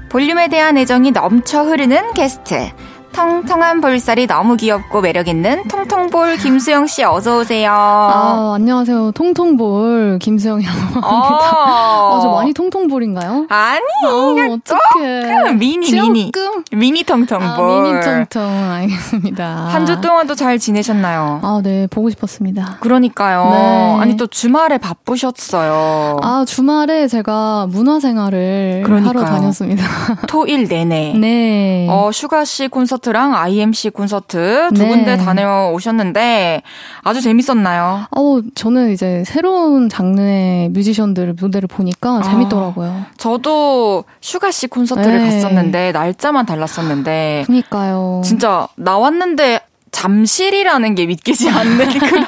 [0.10, 2.70] 볼륨에 대한 애정이 넘쳐 흐르는 게스트.
[3.18, 7.72] 통통한 볼살이 너무 귀엽고 매력있는 통통볼 김수영 씨 어서 오세요.
[7.74, 9.12] 아, 안녕하세요.
[9.14, 11.02] 통통볼 김수영이라고 합니다.
[11.02, 13.48] 아, 저 많이 통통볼인가요?
[13.50, 15.54] 아니, 어, 어떡해.
[15.54, 16.32] 미니, 미니.
[16.72, 17.48] 미니 통통볼.
[17.50, 19.46] 아, 미니 통통, 알겠습니다.
[19.68, 21.40] 한 주 동안도 잘 지내셨나요?
[21.42, 22.76] 아, 네, 보고 싶었습니다.
[22.82, 23.50] 그러니까요.
[23.50, 24.02] 네.
[24.02, 26.18] 아니, 또 주말에 바쁘셨어요.
[26.22, 29.10] 아, 주말에 제가 문화 생활을 그러니까요.
[29.10, 29.84] 하러 다녔습니다.
[30.28, 31.14] 토일 내내.
[31.18, 31.88] 네.
[31.90, 34.88] 어, 슈가 씨 콘서트 랑 IMC 콘서트 두 네.
[34.90, 36.62] 군데 다녀오셨는데
[37.04, 38.08] 아주 재밌었나요?
[38.16, 42.22] 어, 저는 이제 새로운 장르의 뮤지션들 무대를 보니까 아.
[42.22, 43.06] 재밌더라고요.
[43.18, 45.26] 저도 슈가 씨 콘서트를 네.
[45.26, 48.22] 갔었는데 날짜만 달랐었는데 그니까요.
[48.24, 52.26] 진짜 나왔는데 잠실이라는 게 믿기지 않는 그런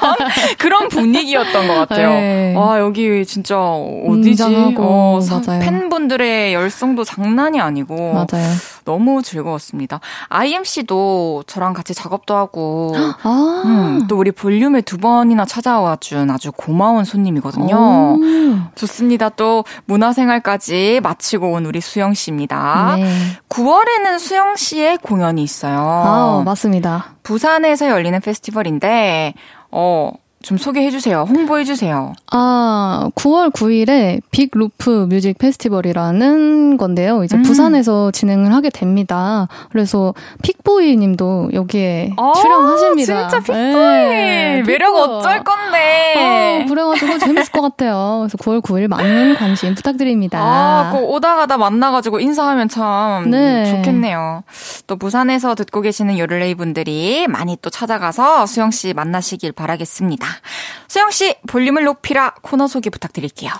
[0.58, 2.08] 그런 분위기였던 것 같아요.
[2.10, 2.54] 네.
[2.56, 4.42] 와 여기 진짜 어디지?
[4.42, 5.40] 웅장하고, 어, 사-.
[5.60, 8.48] 팬분들의 열성도 장난이 아니고 맞아요.
[8.84, 10.00] 너무 즐거웠습니다.
[10.28, 13.62] IMC도 저랑 같이 작업도 하고 아.
[13.64, 17.76] 음, 또 우리 볼륨에 두 번이나 찾아와 준 아주 고마운 손님이거든요.
[17.76, 18.18] 오.
[18.74, 19.28] 좋습니다.
[19.30, 22.96] 또 문화생활까지 마치고 온 우리 수영 씨입니다.
[22.96, 23.12] 네.
[23.48, 25.78] 9월에는 수영 씨의 공연이 있어요.
[25.78, 27.16] 아, 맞습니다.
[27.22, 29.34] 부산에서 열리는 페스티벌인데,
[29.70, 31.26] 어, 좀 소개해 주세요.
[31.28, 32.14] 홍보해 주세요.
[32.32, 37.24] 아, 9월 9일에 빅 루프 뮤직 페스티벌이라는 건데요.
[37.24, 37.42] 이제 음.
[37.42, 39.48] 부산에서 진행을 하게 됩니다.
[39.70, 43.18] 그래서 픽보이 님도 여기에 출연하십니다.
[43.18, 43.72] 아, 진짜 픽보이.
[43.74, 45.16] 네, 매력 픽보이.
[45.18, 46.09] 어쩔 건데.
[46.78, 48.18] 어, 그래가지고 재밌을 것 같아요.
[48.20, 50.38] 그래서 9월 9일 많은 관심 부탁드립니다.
[50.40, 53.64] 아, 꼭 오다 가다 만나가지고 인사하면 참 네.
[53.76, 54.44] 좋겠네요.
[54.86, 60.26] 또 부산에서 듣고 계시는 요를레이 분들이 많이 또 찾아가서 수영 씨 만나시길 바라겠습니다.
[60.88, 63.50] 수영 씨 볼륨을 높이라 코너 소개 부탁드릴게요.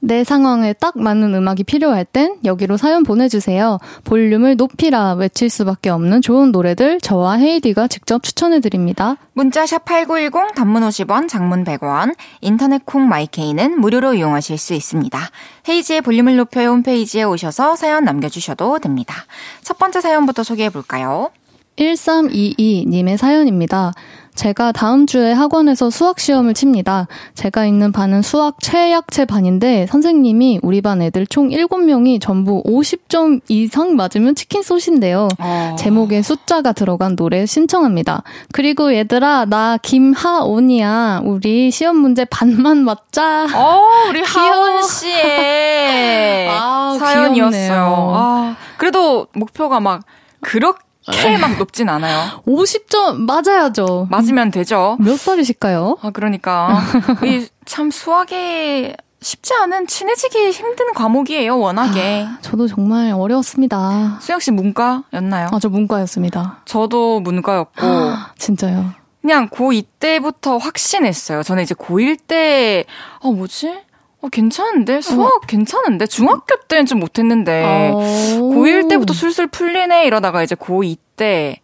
[0.00, 3.78] 내 상황에 딱 맞는 음악이 필요할 땐 여기로 사연 보내주세요.
[4.04, 9.16] 볼륨을 높이라 외칠 수밖에 없는 좋은 노래들 저와 헤이디가 직접 추천해드립니다.
[9.32, 15.18] 문자 샵 8910 단문 50원, 장문 100원, 인터넷 콩 마이케이는 무료로 이용하실 수 있습니다.
[15.68, 19.14] 헤이지의 볼륨을 높여요 홈페이지에 오셔서 사연 남겨주셔도 됩니다.
[19.62, 21.30] 첫 번째 사연부터 소개해 볼까요?
[21.76, 23.92] 1322님의 사연입니다.
[24.36, 27.08] 제가 다음 주에 학원에서 수학 시험을 칩니다.
[27.34, 33.96] 제가 있는 반은 수학 최약체 반인데 선생님이 우리 반 애들 총 7명이 전부 50점 이상
[33.96, 35.28] 맞으면 치킨 쏘신대요.
[35.40, 35.76] 어.
[35.78, 38.22] 제목에 숫자가 들어간 노래 신청합니다.
[38.52, 41.22] 그리고 얘들아, 나 김하온이야.
[41.24, 43.46] 우리 시험 문제 반만 맞자.
[43.54, 44.20] 어, 우리.
[44.22, 48.12] 하원 씨의 아우, 사연이었어요.
[48.14, 50.02] 아, 그래도 목표가 막
[50.42, 50.85] 그렇게
[51.40, 52.42] 막 높진 않아요.
[52.46, 54.08] 50점 맞아야죠.
[54.10, 54.96] 맞으면 되죠.
[55.00, 55.98] 몇 살이실까요?
[56.02, 56.80] 아, 그러니까.
[57.24, 62.28] 이 참 수학에 쉽지 않은 친해지기 힘든 과목이에요, 워낙에.
[62.42, 64.18] 저도 정말 어려웠습니다.
[64.20, 65.48] 수영 씨 문과였나요?
[65.50, 66.58] 아, 저 문과였습니다.
[66.64, 67.86] 저도 문과였고,
[68.38, 68.92] 진짜요.
[69.20, 71.42] 그냥 고2 때부터 확신했어요.
[71.42, 72.84] 저는 이제 고1 때,
[73.18, 73.74] 어, 뭐지?
[74.26, 75.00] 어, 괜찮은데?
[75.00, 76.06] 수학 괜찮은데?
[76.06, 77.98] 중학교 때는 좀 못했는데, 어.
[78.00, 81.60] 고1 때부터 술술 풀리네 이러다가 이제 고2 때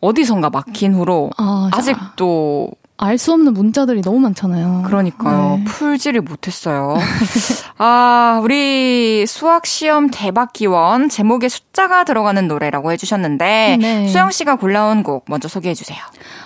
[0.00, 4.84] 어디선가 막힌 후로 아, 아직도 알 수 없는 문자들이 너무 많잖아요.
[4.86, 5.56] 그러니까요.
[5.58, 5.64] 네.
[5.64, 6.96] 풀지를 못했어요.
[7.76, 14.08] 아, 우리 수학 시험 대박 기원 제목에 숫자가 들어가는 노래라고 해주셨는데 네.
[14.08, 15.98] 수영 씨가 골라온 곡 먼저 소개해 주세요.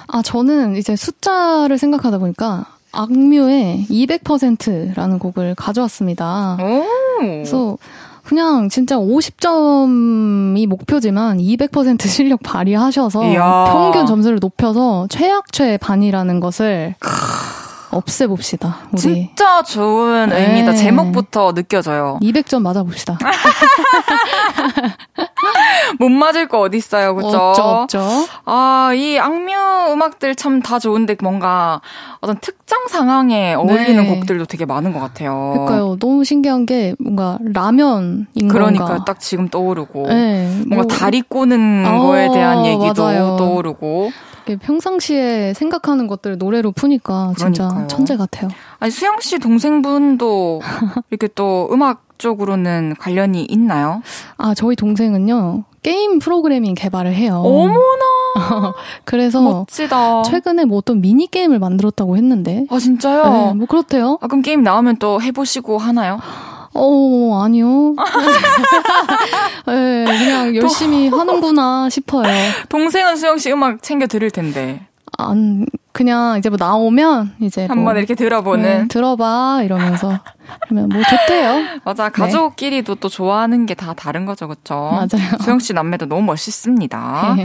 [0.09, 6.57] 아, 저는 이제 숫자를 생각하다 보니까 악뮤의 200%라는 곡을 가져왔습니다.
[6.61, 6.85] 오.
[7.19, 7.77] 그래서
[8.25, 13.65] 그냥 진짜 50점이 목표지만 200% 실력 발휘하셔서 이야.
[13.73, 16.95] 평균 점수를 높여서 최악최 반이라는 것을
[17.91, 18.77] 없애봅시다.
[18.93, 20.47] 우리 진짜 좋은 네.
[20.49, 20.75] 의미다.
[20.75, 22.19] 제목부터 느껴져요.
[22.23, 23.19] 200점 맞아봅시다.
[25.99, 27.29] 못 맞을 거 어디 있어요, 그죠?
[27.37, 28.01] 없죠, 없죠.
[28.45, 29.53] 아, 이 악뮤
[29.93, 31.81] 음악들 참 다 좋은데 뭔가
[32.21, 34.15] 어떤 특정 상황에 어울리는 네.
[34.15, 35.53] 곡들도 되게 많은 것 같아요.
[35.55, 35.97] 그러니까요.
[35.99, 39.05] 너무 신기한 게 뭔가 라면인 그러니까 건가.
[39.07, 43.37] 딱 지금 떠오르고 네, 뭔가 뭐 다리 꼬는 어, 거에 대한 얘기도 맞아요.
[43.39, 44.11] 떠오르고
[44.45, 47.89] 평상시에 생각하는 것들을 노래로 푸니까 진짜 그러니까요.
[47.89, 48.51] 천재 같아요.
[48.79, 50.61] 아니 수영 씨 동생분도
[51.11, 54.03] 이렇게 또 음악 쪽으로는 관련이 있나요?
[54.37, 55.65] 아, 저희 동생은요.
[55.83, 57.43] 게임 프로그래밍 개발을 해요.
[57.43, 58.75] 어머나
[59.05, 60.23] 그래서 멋지다.
[60.25, 62.67] 최근에 뭐 어떤 미니 게임을 만들었다고 했는데.
[62.71, 63.25] 아 진짜요?
[63.25, 64.19] 네, 뭐 그렇대요.
[64.21, 66.21] 아 그럼 게임 나오면 또 해보시고 하나요?
[66.75, 67.95] 어, 아니요.
[69.67, 72.27] 네, 그냥 열심히 하는구나 싶어요.
[72.69, 74.87] 동생은 수영 씨 음악 챙겨 들을 텐데.
[75.19, 78.63] 안, 그냥 이제 뭐 나오면 이제 한번 뭐, 이렇게 들어보는.
[78.63, 80.19] 네, 들어봐 이러면서
[80.63, 81.63] 그러면 뭐 좋대요.
[81.85, 84.75] 맞아 가족끼리도 또 좋아하는 게 다 다른 거죠, 그렇죠?
[84.93, 85.37] 맞아요.
[85.43, 87.37] 수영 씨 남매도 너무 멋있습니다.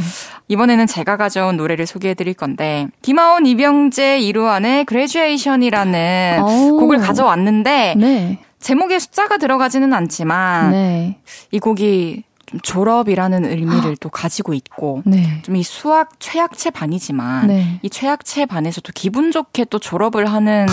[0.47, 6.77] 이번에는 제가 가져온 노래를 소개해드릴 건데 김하온 이병재 이루안의 그레듀에이션이라는 오.
[6.79, 8.39] 곡을 가져왔는데 네.
[8.65, 11.19] 제목에 숫자가 들어가지는 않지만 네.
[11.51, 15.39] 이 곡이 좀 졸업이라는 의미를 또 가지고 있고 네.
[15.43, 17.80] 좀이 수학 최약체 반이지만 네.
[17.84, 20.65] 이 최약체 반에서도 기분 좋게 또 졸업을 하는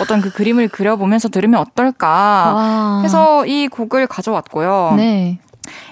[0.00, 2.08] 어떤 그 그림을 그려보면서 들으면 어떨까
[2.52, 3.00] 와.
[3.04, 4.94] 해서 이 곡을 가져왔고요.
[4.96, 5.38] 네.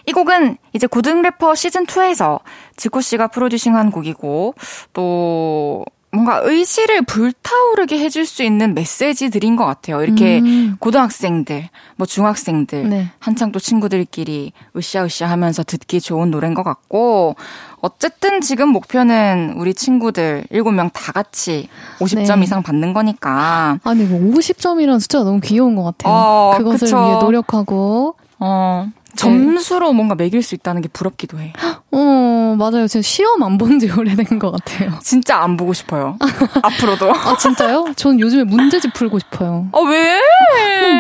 [0.07, 2.41] 이 곡은 이제 고등 래퍼 시즌 2에서
[2.77, 4.57] 지코 씨가 프로듀싱한 곡이고
[4.93, 10.03] 또 뭔가 의지를 불타오르게 해줄 수 있는 메시지들인 것 같아요.
[10.03, 10.77] 이렇게 음.
[10.79, 13.09] 고등학생들, 뭐 중학생들, 네.
[13.19, 17.35] 한창 또 친구들끼리 으쌰으쌰 하면서 듣기 좋은 노래인 것 같고,
[17.81, 22.45] 어쨌든 지금 목표는 우리 친구들 7명 다 같이 50점 네.
[22.45, 26.15] 이상 받는 거니까, 아니 뭐 50점이라는 숫자가 너무 귀여운 것 같아요.
[26.15, 26.97] 어, 그것을 그쵸.
[26.97, 31.53] 위해 노력하고 어, 점수로 뭔가 매길 수 있다는 게 부럽기도 해.
[31.93, 32.87] 어, 맞아요.
[32.87, 34.93] 제가 시험 안 본 지 오래된 것 같아요.
[35.03, 36.17] 진짜 안 보고 싶어요.
[36.63, 37.11] 앞으로도.
[37.13, 37.87] 아, 진짜요?
[37.97, 39.69] 전 요즘에 문제집 풀고 싶어요.
[39.73, 40.21] 아, 왜?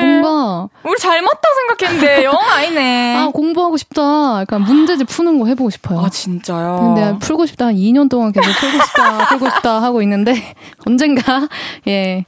[0.01, 1.41] 뭔가, 우리 잘 맞다
[1.99, 3.17] 생각했는데, 영 아니네.
[3.17, 4.41] 아, 공부하고 싶다.
[4.41, 6.01] 약간 문제집 푸는 거 해보고 싶어요.
[6.01, 6.95] 아, 진짜요?
[6.95, 7.67] 근데 풀고 싶다.
[7.67, 10.35] 한 2년 동안 계속 풀고 싶다, 풀고 싶다 하고 있는데,
[10.87, 11.49] 언젠가,
[11.89, 12.25] 예,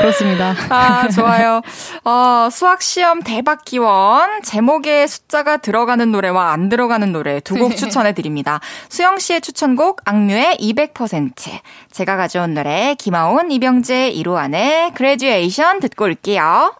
[0.00, 0.54] 그렇습니다.
[0.68, 1.60] 아, 좋아요.
[2.04, 4.42] 어, 수학 시험 대박 기원.
[4.42, 8.58] 제목에 숫자가 들어가는 노래와 안 들어가는 노래 두 곡 추천해 드립니다.
[8.88, 11.32] 수영 씨의 추천곡 악뮤의 200%.
[11.92, 16.72] 제가 가져온 노래 김하온, 이병재, 이로한의 Graduation 듣고 올게요.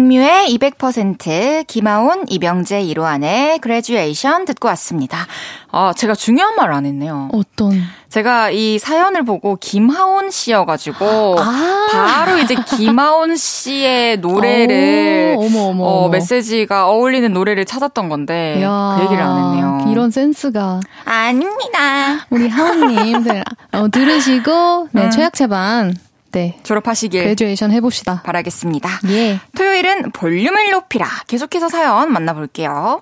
[0.00, 5.26] 악뮤의 200%, 김하온, 이병재, 이로한의 Graduation 듣고 왔습니다.
[5.72, 7.28] 아, 제가 중요한 말 안 했네요.
[7.32, 7.72] 어떤.
[8.08, 11.88] 제가 이 사연을 보고 김하온 씨여가지고 아.
[11.90, 16.08] 바로 이제 김하온 씨의 노래를 오, 어머, 어머, 어.
[16.08, 18.54] 메시지가 어울리는 노래를 찾았던 건데
[18.96, 19.86] 그 얘기를 안 했네요.
[19.90, 20.78] 이런 센스가.
[21.04, 22.26] 아닙니다.
[22.30, 25.10] 우리 하은님, 네, 어, 들으시고, 네, 음.
[25.10, 25.96] 최약체반,
[26.32, 28.22] 네, 졸업하시길 그레듀에이션 해봅시다.
[28.22, 28.88] 바라겠습니다.
[29.08, 29.40] 예.
[29.56, 31.06] 토요일은 볼륨을 높이라.
[31.26, 33.00] 계속해서 사연 만나볼게요.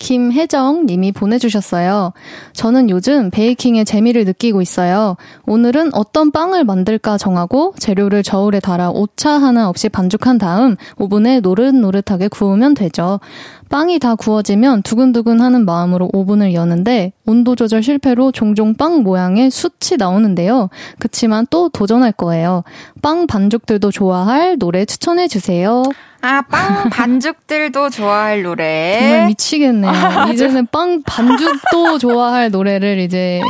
[0.00, 2.12] 김혜정 님이 보내주셨어요.
[2.54, 5.16] 저는 요즘 베이킹의 재미를 느끼고 있어요.
[5.46, 12.28] 오늘은 어떤 빵을 만들까 정하고 재료를 저울에 달아 오차 하나 없이 반죽한 다음 오븐에 노릇노릇하게
[12.28, 13.20] 구우면 되죠.
[13.68, 19.96] 빵이 다 구워지면 두근두근 하는 마음으로 오븐을 여는데 온도 조절 실패로 종종 빵 모양의 숯이
[19.98, 20.70] 나오는데요.
[20.98, 22.64] 그치만 또 도전할 거예요.
[23.02, 25.82] 빵 반죽들도 좋아할 노래 추천해 주세요.
[26.22, 28.98] 아, 빵 반죽들도 좋아할 노래.
[29.00, 29.92] 정말 미치겠네요.
[30.32, 33.40] 이제는 빵 반죽도 좋아할 노래를 이제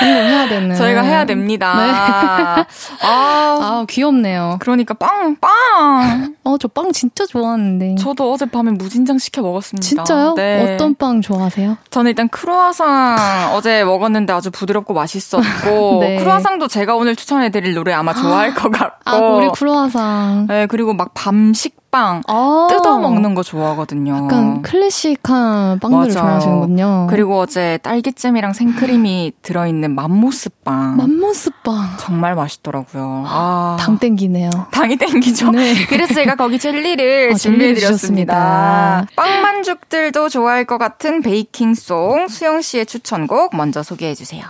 [0.00, 0.74] 성공해야 되는.
[0.76, 1.72] 저희가 해야 됩니다.
[2.66, 2.66] 아,
[3.02, 4.58] 아, 귀엽네요.
[4.60, 6.34] 그러니까 빵, 빵.
[6.44, 7.94] 어, 저 빵 진짜 좋아하는데.
[7.96, 9.82] 저도 어젯밤에 무진장 시켜 먹었습니다.
[9.86, 10.34] 진짜요?
[10.36, 10.74] 네.
[10.74, 11.78] 어떤 빵 좋아하세요?
[11.90, 16.16] 저는 일단 크루아상 어제 먹었는데 아주 부드럽고 맛있었고 네.
[16.18, 20.46] 크루아상도 제가 오늘 추천해드릴 노래 아마 좋아할 것 같고 아, 우리 크루아상.
[20.48, 24.16] 네, 그리고 막 밤식 빵 아, 뜯어 먹는 거 좋아하거든요.
[24.24, 26.12] 약간 클래식한 빵들을 맞아요.
[26.12, 27.06] 좋아하시는군요.
[27.10, 31.88] 그리고 어제 딸기잼이랑 생크림이 들어있는 맘모스 빵 맘모스 빵.
[31.98, 33.24] 정말 맛있더라고요.
[33.26, 34.50] 아, 당 땡기네요.
[34.70, 35.50] 당이 땡기죠.
[35.50, 35.74] 네.
[35.88, 39.06] 그래서 제가 거기 젤리를 아, 준비해드렸습니다.
[39.16, 44.44] 빵 반죽들도 좋아할 것 같은 baking song 수영 씨의 추천곡 먼저 소개해주세요.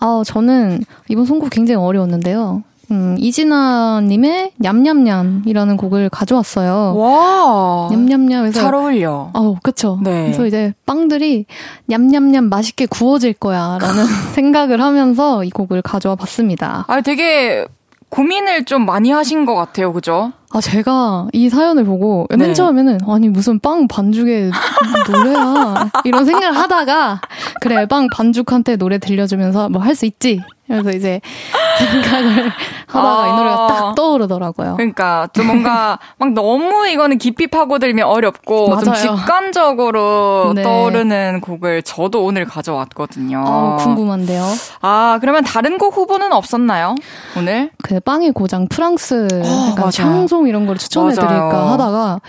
[0.00, 2.64] 아, 저는 이번 선곡 굉장히 어려웠는데요.
[2.90, 6.96] 음, 이진아님의 냠냠냠이라는 곡을 가져왔어요.
[6.96, 9.30] 와, 냠냠냠에서 잘 어울려.
[9.32, 10.00] 어, 그쵸.
[10.02, 10.24] 네.
[10.24, 11.46] 그래서 이제 빵들이
[11.86, 16.84] 냠냠냠 맛있게 구워질 거야 라는 생각을 하면서 이 곡을 가져와 봤습니다.
[16.88, 17.64] 아, 되게
[18.08, 20.32] 고민을 좀 많이 하신 것 같아요, 그죠?
[20.52, 22.52] 아, 제가 이 사연을 보고 맨 네.
[22.54, 24.50] 처음에는 아니, 무슨 빵 반죽에
[25.08, 25.90] 노래야.
[26.04, 27.20] 이런 생각을 하다가
[27.60, 30.40] 그래, 빵 반죽한테 노래 들려주면서 뭐 할 수 있지.
[30.66, 31.20] 그래서 이제
[31.78, 32.52] 생각을
[32.86, 34.76] 하다가 아, 이 노래가 딱 떠오르더라고요.
[34.76, 38.84] 그러니까 좀 뭔가 막 너무 이거는 깊이 파고들면 어렵고 맞아요.
[38.84, 40.62] 좀 직관적으로 네.
[40.62, 43.42] 떠오르는 곡을 저도 오늘 가져왔거든요.
[43.44, 44.44] 어, 궁금한데요.
[44.80, 46.94] 아 그러면 다른 곡 후보는 없었나요?
[47.36, 47.70] 오늘?
[47.82, 52.20] 그 빵의 고장 프랑스 어, 약간 샹송 이런 걸 추천해드릴까 하다가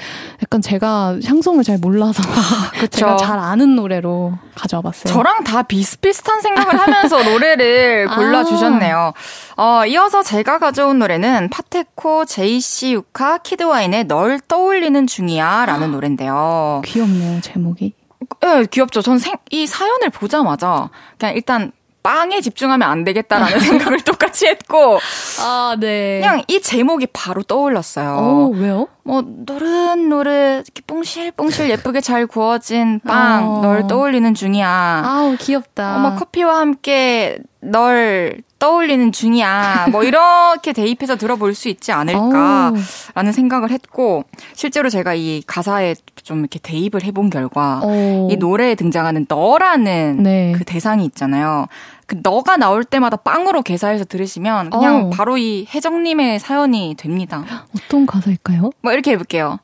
[0.41, 2.21] 약간 제가 샹송을 잘 몰라서
[2.91, 5.13] 제가 잘 아는 노래로 가져와 봤어요.
[5.13, 9.13] 저랑 다 비슷비슷한 생각을 하면서 노래를 골라주셨네요.
[9.57, 9.81] 아.
[9.81, 16.81] 어, 이어서 제가 가져온 노래는 파테코 제이씨 유카 키드와인의 널 떠올리는 중이야 라는 노래인데요.
[16.85, 17.93] 귀엽네요, 제목이.
[18.41, 19.01] 네, 귀엽죠.
[19.01, 21.71] 전 생, 이 사연을 보자마자 그냥 일단
[22.03, 24.99] 빵에 집중하면 안 되겠다라는 생각을 똑같이 했고,
[25.39, 26.19] 아, 네.
[26.21, 28.09] 그냥 이 제목이 바로 떠올랐어요.
[28.17, 28.87] 어, 왜요?
[29.03, 33.61] 뭐, 노릇노릇, 이렇게 뽕실뽕실 예쁘게 잘 구워진 빵, 어.
[33.61, 35.03] 널 떠올리는 중이야.
[35.05, 35.95] 아우, 귀엽다.
[35.97, 39.87] 어, 뭐, 커피와 함께 널 떠올리는 중이야.
[39.91, 46.59] 뭐 이렇게 대입해서 들어볼 수 있지 않을까라는 생각을 했고 실제로 제가 이 가사에 좀 이렇게
[46.59, 48.29] 대입을 해본 결과 오.
[48.31, 50.53] 이 노래에 등장하는 너라는 네.
[50.55, 51.65] 그 대상이 있잖아요.
[52.05, 55.09] 그 너가 나올 때마다 빵으로 개사해서 들으시면 그냥 오.
[55.09, 57.43] 바로 이 혜정님의 사연이 됩니다.
[57.75, 58.69] 어떤 가사일까요?
[58.81, 59.57] 뭐 이렇게 해볼게요.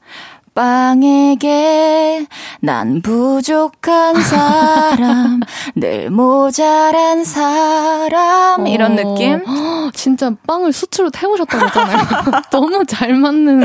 [0.58, 2.26] 빵에게
[2.62, 5.39] 난 부족한 사람,
[5.76, 9.43] 늘 모자란 사람 이런 어, 느낌?
[9.93, 11.97] 진짜 빵을 수치로 태우셨다고 했잖아요.
[12.49, 13.60] 너무 잘 맞는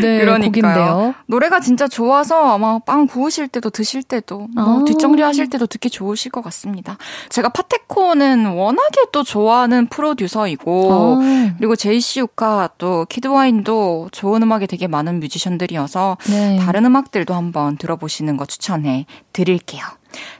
[0.00, 1.14] 네, 곡인데요.
[1.26, 4.84] 노래가 진짜 좋아서 아마 빵 구우실 때도 드실 때도 뭐 아.
[4.86, 6.96] 뒷정리하실 때도 듣기 좋으실 것 같습니다.
[7.30, 11.54] 제가 파테코는 워낙에 또 좋아하는 프로듀서이고 아.
[11.58, 16.58] 그리고 제이시 우카 또 키드와인도 좋은 음악이 되게 많은 뮤지션들이어서 네.
[16.58, 19.82] 다른 음악들도 한번 들어보시는 거 추천해 드릴게요.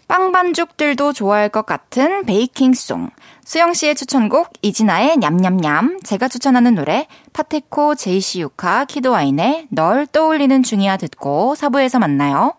[0.07, 3.11] 빵 반죽들도 좋아할 것 같은 베이킹송.
[3.45, 6.01] 수영 씨의 추천곡 이진아의 냠냠냠.
[6.05, 12.55] 제가 추천하는 노래 파테코 제이시 유카 키도아인의 널 떠올리는 중이야 듣고 사부에서 만나요.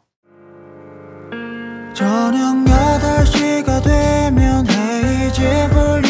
[1.93, 6.08] 저녁 8시가 되면 헤이즈 볼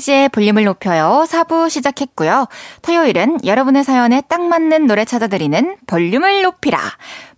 [0.00, 1.24] 헤이지의 볼륨을 높여요.
[1.28, 2.46] 4부 시작했고요.
[2.82, 6.78] 토요일은 여러분의 사연에 딱 맞는 노래 찾아드리는 볼륨을 높이라.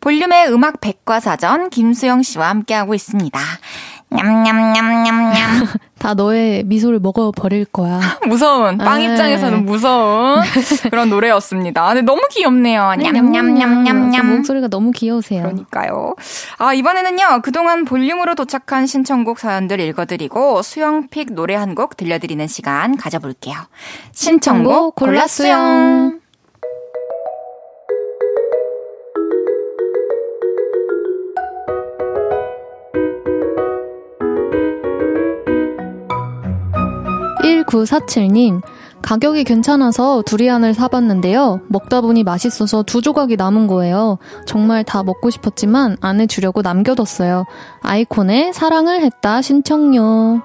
[0.00, 3.38] 볼륨의 음악 백과사전 김수영 씨와 함께하고 있습니다.
[4.14, 5.32] 냠냠냠냠냠.
[5.98, 8.00] 다 너의 미소를 먹어버릴 거야.
[8.26, 9.04] 무서운, 빵 네.
[9.06, 10.40] 입장에서는 무서운
[10.90, 11.86] 그런 노래였습니다.
[11.88, 12.94] 근데 너무 귀엽네요.
[12.98, 14.36] 네, 냠냠냠냠냠.
[14.36, 15.42] 목소리가 너무 귀여우세요.
[15.42, 16.14] 그러니까요.
[16.58, 23.56] 아, 이번에는요, 그동안 볼륨으로 도착한 신청곡 사연들 읽어드리고 수영픽 노래 한 곡 들려드리는 시간 가져볼게요.
[24.12, 26.20] 신청곡 골라 수영.
[37.72, 38.60] 1947님,
[39.00, 41.62] 가격이 괜찮아서 두리안을 사봤는데요.
[41.68, 44.18] 먹다 보니 맛있어서 두 조각이 남은 거예요.
[44.46, 47.44] 정말 다 먹고 싶었지만 안에 주려고 남겨뒀어요.
[47.80, 50.42] 아이콘의 사랑을 했다 신청요.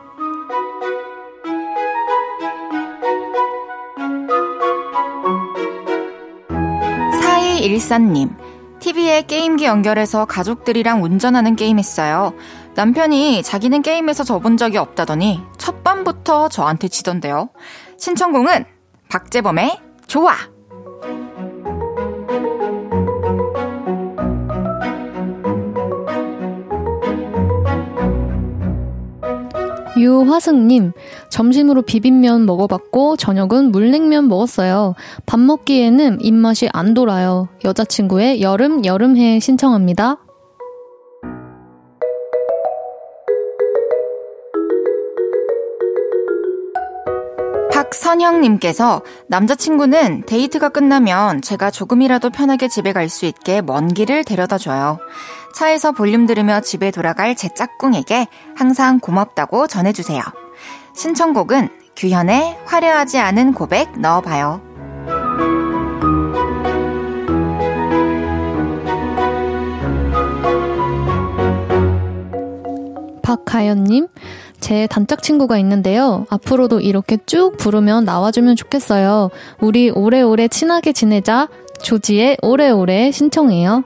[7.22, 8.30] 4214님,
[8.80, 12.34] TV에 게임기 연결해서 가족들이랑 운전하는 게임 했어요.
[12.78, 17.50] 남편이 자기는 게임에서 져본 적이 없다더니 첫 밤부터 저한테 지던데요.
[17.98, 18.66] 신청곡은
[19.10, 20.36] 박재범의 좋아!
[29.98, 30.92] 유화승님,
[31.32, 34.94] 점심으로 비빔면 먹어봤고, 저녁은 물냉면 먹었어요.
[35.26, 37.50] 밥 먹기에는 입맛이 안 돌아요.
[37.66, 40.20] 여자친구의 여름, 여름해 신청합니다.
[47.88, 55.00] 박선영님께서 남자친구는 데이트가 끝나면 제가 조금이라도 편하게 집에 갈 수 있게 먼 길을 데려다 줘요.
[55.56, 60.22] 차에서 볼륨 들으며 집에 돌아갈 제 짝꿍에게 항상 고맙다고 전해주세요.
[60.94, 64.62] 신청곡은 규현의 화려하지 않은 고백 넣어봐요.
[73.24, 74.08] 박가연님,
[74.60, 76.26] 제 단짝 친구가 있는데요.
[76.30, 79.30] 앞으로도 이렇게 쭉 부르면 나와주면 좋겠어요.
[79.60, 81.50] 우리 오래오래 친하게 지내자.
[81.82, 83.84] 조지의 오래오래 신청해요.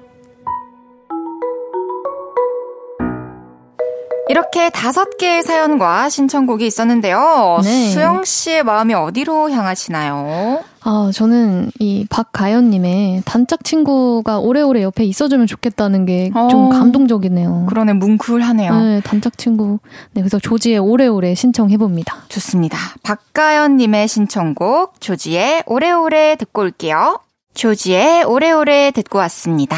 [4.32, 7.60] 이렇게 다섯 개의 사연과 신청곡이 있었는데요.
[7.64, 7.90] 네.
[7.90, 10.64] 수영 씨의 마음이 어디로 향하시나요?
[10.84, 17.66] 아, 저는 이 박가연님의 단짝 친구가 오래오래 옆에 있어주면 좋겠다는 게좀 어, 감동적이네요.
[17.68, 18.74] 그러네, 뭉클하네요.
[18.74, 19.80] 네, 단짝 친구.
[20.14, 22.16] 네, 그래서 조지의 오래오래 신청해봅니다.
[22.30, 22.78] 좋습니다.
[23.04, 27.20] 박가연님의 신청곡, 조지의 오래오래 듣고 올게요.
[27.54, 29.76] 조지의 오래오래 듣고 왔습니다.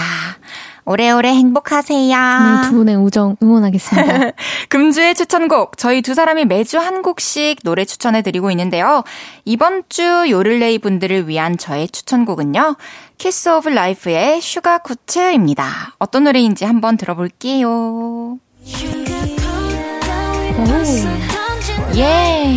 [0.86, 2.18] 오래오래 행복하세요.
[2.18, 4.32] 네, 두 분의 우정 응원하겠습니다.
[4.70, 9.04] 금주의 추천곡, 저희 두 사람이 매주 한 곡씩 노래 추천해드리고 있는데요.
[9.46, 12.76] 이번 주 요를레이 분들을 위한 저의 추천곡은요.
[13.18, 15.96] KISS OF LIFE의 Sugarcoat입니다.
[16.00, 17.70] 어떤 노래인지 한번 들어볼게요.
[17.70, 18.40] 오.
[21.96, 22.56] 예.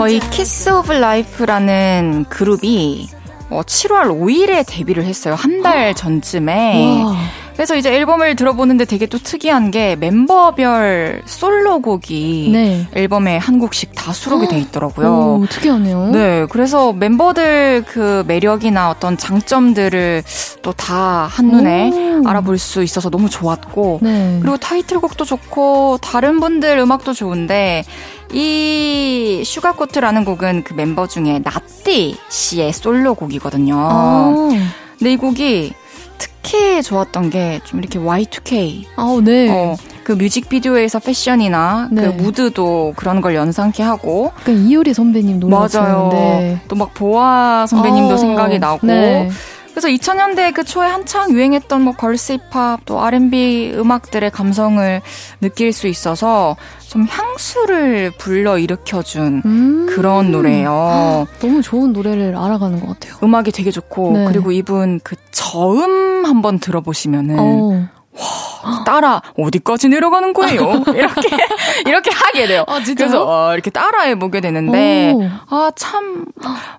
[0.00, 3.06] 거의 KISS OF LIFE라는 그룹이
[3.50, 5.34] 7월 어, 5일에 데뷔를 했어요.
[5.34, 7.02] 한 달 전쯤에.
[7.04, 7.16] 와.
[7.54, 12.86] 그래서 이제 앨범을 들어보는데 되게 또 특이한 게 멤버별 솔로곡이 네.
[12.94, 15.40] 앨범에 한 곡씩 다 수록이 돼 있더라고요.
[15.42, 16.06] 오, 특이하네요.
[16.12, 20.22] 네, 그래서 멤버들 그 매력이나 어떤 장점들을
[20.62, 21.90] 또 다 한눈에
[22.24, 22.26] 오.
[22.28, 24.38] 알아볼 수 있어서 너무 좋았고, 네.
[24.40, 27.84] 그리고 타이틀곡도 좋고, 다른 분들 음악도 좋은데,
[28.32, 33.74] 이 Sugarcoat라는 곡은 그 멤버 중에 나띠 씨의 솔로곡이거든요.
[33.76, 34.48] 아.
[34.98, 35.72] 근데 이 곡이
[36.18, 38.84] 특히 좋았던 게 좀 이렇게 Y2K.
[38.96, 39.48] 아, 네.
[39.50, 42.02] 어, 그 뮤직비디오에서 패션이나 그 네.
[42.16, 44.32] 그 무드도 그런 걸 연상케 하고.
[44.44, 46.10] 그 이효리 선배님 노래 맞아요.
[46.12, 46.60] 네.
[46.68, 48.86] 또 막 보아 선배님도 아, 생각이 나고.
[48.86, 49.30] 네.
[49.70, 55.00] 그래서 2000년대 그 초에 한창 유행했던 뭐 girls 힙합 또 R&B 음악들의 감성을
[55.40, 61.26] 느낄 수 있어서 좀 향수를 불러 일으켜준 음~ 그런 노래예요.
[61.38, 63.14] 너무 좋은 노래를 알아가는 것 같아요.
[63.22, 64.24] 음악이 되게 좋고 네.
[64.26, 67.99] 그리고 이분 그 저음 한번 들어보시면은 어.
[68.12, 70.82] 와, 따라 어디까지 내려가는 거예요?
[70.94, 71.28] 이렇게
[71.86, 72.64] 이렇게 하게 돼요.
[72.66, 75.14] 아, 그래서 어, 이렇게 따라해 보게 되는데
[75.48, 76.26] 아 참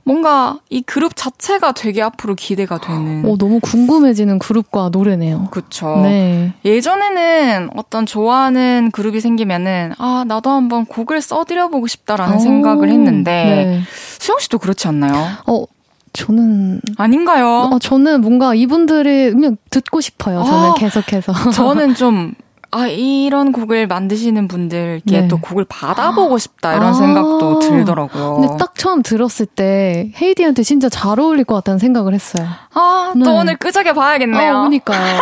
[0.04, 3.26] 뭔가 이 그룹 자체가 되게 앞으로 기대가 되는.
[3.26, 5.48] 어, 너무 궁금해지는 그룹과 노래네요.
[5.52, 6.02] 그렇죠.
[6.04, 6.54] 네.
[6.66, 13.32] 예전에는 어떤 좋아하는 그룹이 생기면은 아 나도 한번 곡을 써드려 보고 싶다라는 오, 생각을 했는데
[13.32, 13.82] 네.
[14.20, 15.14] 수영 씨도 그렇지 않나요?
[15.48, 15.66] 어
[16.14, 17.70] 저는 아닌가요?
[17.72, 20.44] 어, 저는 뭔가 이분들이 그냥 듣고 싶어요.
[20.44, 21.34] 저는 아, 계속해서.
[21.52, 22.34] 저는 좀
[22.74, 25.28] 아, 이런 곡을 만드시는 분들께 네.
[25.28, 28.36] 또 곡을 받아보고 싶다, 이런 아~ 생각도 들더라고요.
[28.36, 32.48] 근데 딱 처음 들었을 때, 헤이디한테 진짜 잘 어울릴 것 같다는 생각을 했어요.
[32.74, 33.26] 아, 네.
[33.26, 34.58] 또 오늘 끄적여 봐야겠네요.
[34.58, 35.22] 아, 그니까요.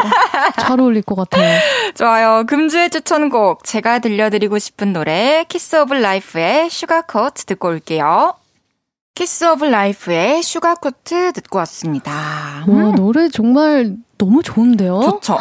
[0.59, 1.59] 잘 어울릴 것 같아요.
[1.97, 2.43] 좋아요.
[2.45, 8.35] 금주의 추천곡, 제가 들려드리고 싶은 노래, KISS OF LIFE의 Sugarcoat 듣고 올게요.
[9.20, 12.63] KISS OF LIFE의 Sugarcoat 듣고 왔습니다.
[12.65, 12.95] 와, 음.
[12.95, 15.01] 노래 정말 너무 좋은데요?
[15.01, 15.38] 좋죠.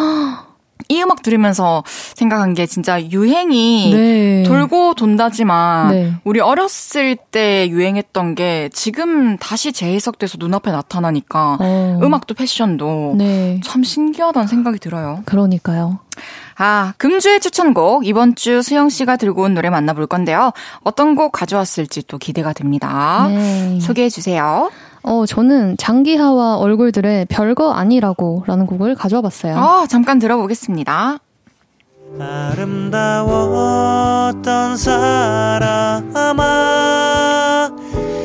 [0.88, 4.42] 이 음악 들으면서 생각한 게 진짜 유행이 네.
[4.42, 6.12] 돌고 돈다지만 네.
[6.24, 12.00] 우리 어렸을 때 유행했던 게 지금 다시 재해석돼서 눈앞에 나타나니까 어.
[12.02, 13.60] 음악도 패션도 네.
[13.62, 15.22] 참 신기하다는 생각이 들어요.
[15.24, 16.00] 그러니까요.
[16.56, 20.52] 아, 금주의 추천곡 이번 주 수영 씨가 들고 온 노래 만나볼 건데요.
[20.82, 23.26] 어떤 곡 가져왔을지 또 기대가 됩니다.
[23.28, 23.78] 네.
[23.80, 24.70] 소개해 주세요.
[25.02, 29.56] 어, 저는 장기하와 얼굴들의 별거 아니라고 라는 곡을 가져와 봤어요.
[29.56, 31.18] 아, 잠깐 들어보겠습니다.
[32.18, 33.26] 아름다웠던
[34.76, 36.38] 사람아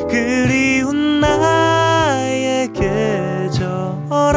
[0.10, 4.34] 그리운 나의 계절아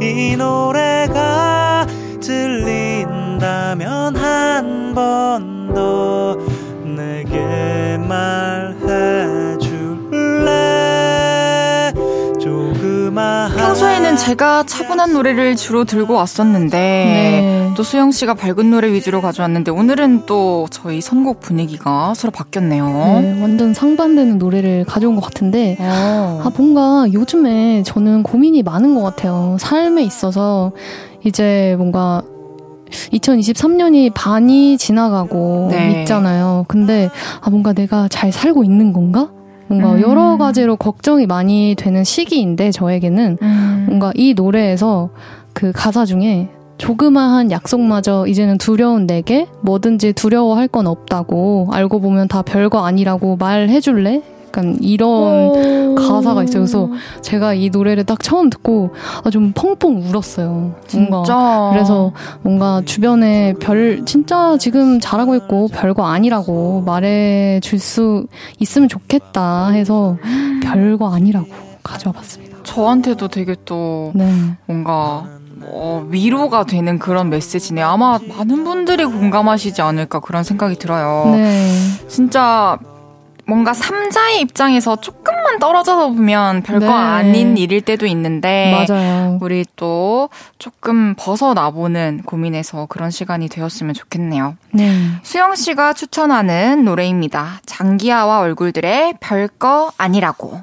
[0.00, 0.99] 이 노래
[4.90, 6.36] 한 번 더
[6.84, 9.30] 내게 말해
[13.56, 17.70] 평소에는 제가 차분한 노래를 주로 들고 왔었는데 네.
[17.76, 22.86] 또 수영 씨가 밝은 노래 위주로 가져왔는데 오늘은 또 저희 선곡 분위기가 서로 바뀌었네요.
[23.22, 26.42] 네, 완전 상반되는 노래를 가져온 것 같은데 어.
[26.44, 29.56] 아 뭔가 요즘에 저는 고민이 많은 것 같아요.
[29.60, 30.72] 삶에 있어서
[31.24, 32.22] 이제 뭔가
[32.90, 36.00] 2023년이 반이 지나가고 네.
[36.00, 36.64] 있잖아요.
[36.68, 37.08] 근데
[37.40, 39.30] 아 뭔가 내가 잘 살고 있는 건가?
[39.68, 40.00] 뭔가 음.
[40.00, 43.84] 여러 가지로 걱정이 많이 되는 시기인데 저에게는 음.
[43.88, 45.10] 뭔가 이 노래에서
[45.52, 52.42] 그 가사 중에 조그마한 약속마저 이제는 두려운 내게 뭐든지 두려워할 건 없다고 알고 보면 다
[52.42, 54.22] 별거 아니라고 말해줄래?
[54.50, 56.62] 약간 이런 가사가 있어요.
[56.62, 56.90] 그래서
[57.22, 58.90] 제가 이 노래를 딱 처음 듣고
[59.24, 60.74] 아, 좀 펑펑 울었어요.
[60.92, 61.70] 뭔가 진짜.
[61.72, 68.26] 그래서 뭔가 주변에 별 진짜 지금 잘하고 있고 별거 아니라고 말해 줄 수
[68.58, 70.18] 있으면 좋겠다 해서
[70.62, 71.46] 별거 아니라고
[71.82, 72.58] 가져와 봤습니다.
[72.62, 74.30] 저한테도 되게 또 네.
[74.66, 75.24] 뭔가
[75.62, 77.80] 어, 위로가 되는 그런 메시지네.
[77.80, 81.30] 아마 많은 분들이 공감하시지 않을까 그런 생각이 들어요.
[81.32, 81.72] 네.
[82.06, 82.78] 진짜
[83.50, 86.92] 뭔가 삼자의 입장에서 조금만 떨어져서 보면 별거 네.
[86.92, 89.38] 아닌 일일 때도 있는데 맞아요.
[89.42, 90.28] 우리 또
[90.60, 94.54] 조금 벗어나보는 고민에서 그런 시간이 되었으면 좋겠네요.
[94.70, 94.92] 네.
[95.24, 97.60] 수영 씨가 추천하는 노래입니다.
[97.66, 100.60] 장기하와 얼굴들의 별거 아니라고.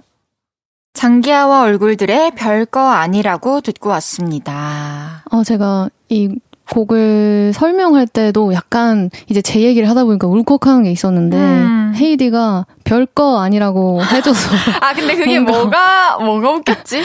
[0.94, 5.24] 장기하와 얼굴들의 별거 아니라고 듣고 왔습니다.
[5.30, 6.40] 어, 제가 이
[6.72, 11.94] 곡을 설명할 때도 약간 이제 제 얘기를 하다 보니까 울컥하는 게 있었는데 음.
[11.96, 14.52] 헤이디가 별거 아니라고 해줘서
[14.82, 17.02] 아, 근데 그게 뭐가, 뭐가 웃겼지?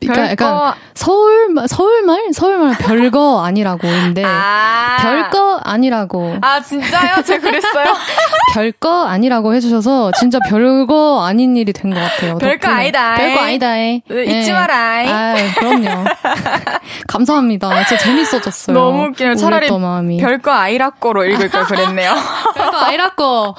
[0.00, 4.96] 그러니까 별거, 약간 서울 서울말 서울말 별거 아니라고인데 아.
[5.00, 7.22] 별거 아니라고 아, 진짜요?
[7.22, 7.86] 제가 그랬어요?
[8.54, 12.36] 별거 아니라고 해주셔서 진짜 별거 아닌 일이 된 것 같아요.
[12.38, 12.68] 별거.
[12.68, 13.14] 아니다.
[13.14, 13.78] 별거 아니다.
[13.78, 14.00] 예.
[14.10, 14.76] 잊지 마라.
[15.08, 16.04] 아, 그럼요.
[17.08, 17.84] 감사합니다.
[17.84, 18.76] 진짜 재밌어졌어요.
[18.76, 19.34] 너무 웃기네요.
[19.36, 20.18] 차라리 마음이.
[20.18, 22.14] 별거 아이라꺼로 읽을 걸 그랬네요.
[22.54, 23.54] 별거 아니라고.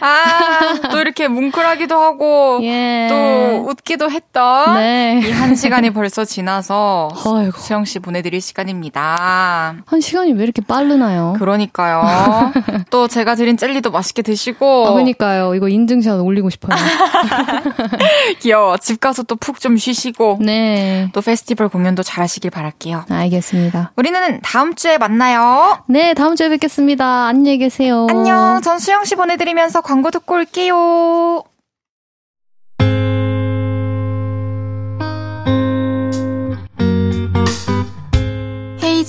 [0.00, 3.06] 아, 또 이렇게 뭉클하기도 하고, 예.
[3.10, 5.20] 또 웃기도 했던 네.
[5.30, 7.58] 이 한 시간이 벌써 지나서 아이고.
[7.58, 9.74] 수영 씨 보내드릴 시간입니다.
[9.86, 11.34] 한 시간이 왜 이렇게 빠르나요?
[11.38, 12.52] 그러니까요.
[12.90, 15.54] 또 제가 드린 젤리도 맛있게 드시고 아, 그러니까요.
[15.54, 16.76] 이거 인증샷 올리고 싶어요.
[18.40, 18.76] 귀여워.
[18.76, 21.10] 집 가서 또 푹 좀 쉬시고 네.
[21.12, 23.04] 또 페스티벌 공연도 잘 하시길 바랄게요.
[23.10, 23.92] 알겠습니다.
[23.96, 25.82] 우리는 다음 주에 만나요.
[25.86, 27.26] 네, 다음 주에 뵙겠습니다.
[27.26, 28.06] 안녕히 계세요.
[28.08, 28.60] 안녕.
[28.62, 31.42] 전 수영 씨 보내드리면서 광고 듣고 올게요.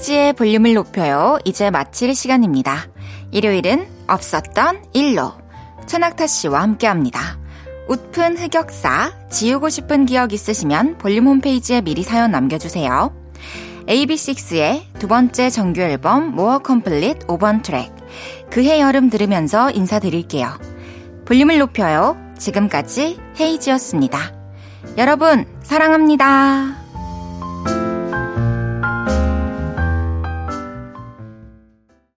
[0.00, 1.38] 헤이지의 볼륨을 높여요.
[1.44, 2.86] 이제 마칠 시간입니다.
[3.32, 5.32] 일요일은 없었던 일로
[5.86, 7.38] 천낙타 씨와 함께합니다.
[7.86, 13.14] 웃픈 흑역사, 지우고 싶은 기억 있으시면 볼륨 홈페이지에 미리 사연 남겨주세요.
[13.86, 17.92] AB6IX의 두 번째 정규 앨범 모어 컴플릿 5번 트랙
[18.50, 20.48] 그해 여름 들으면서 인사드릴게요.
[21.26, 22.16] 볼륨을 높여요.
[22.38, 24.18] 지금까지 헤이지였습니다.
[24.96, 26.79] 여러분 사랑합니다.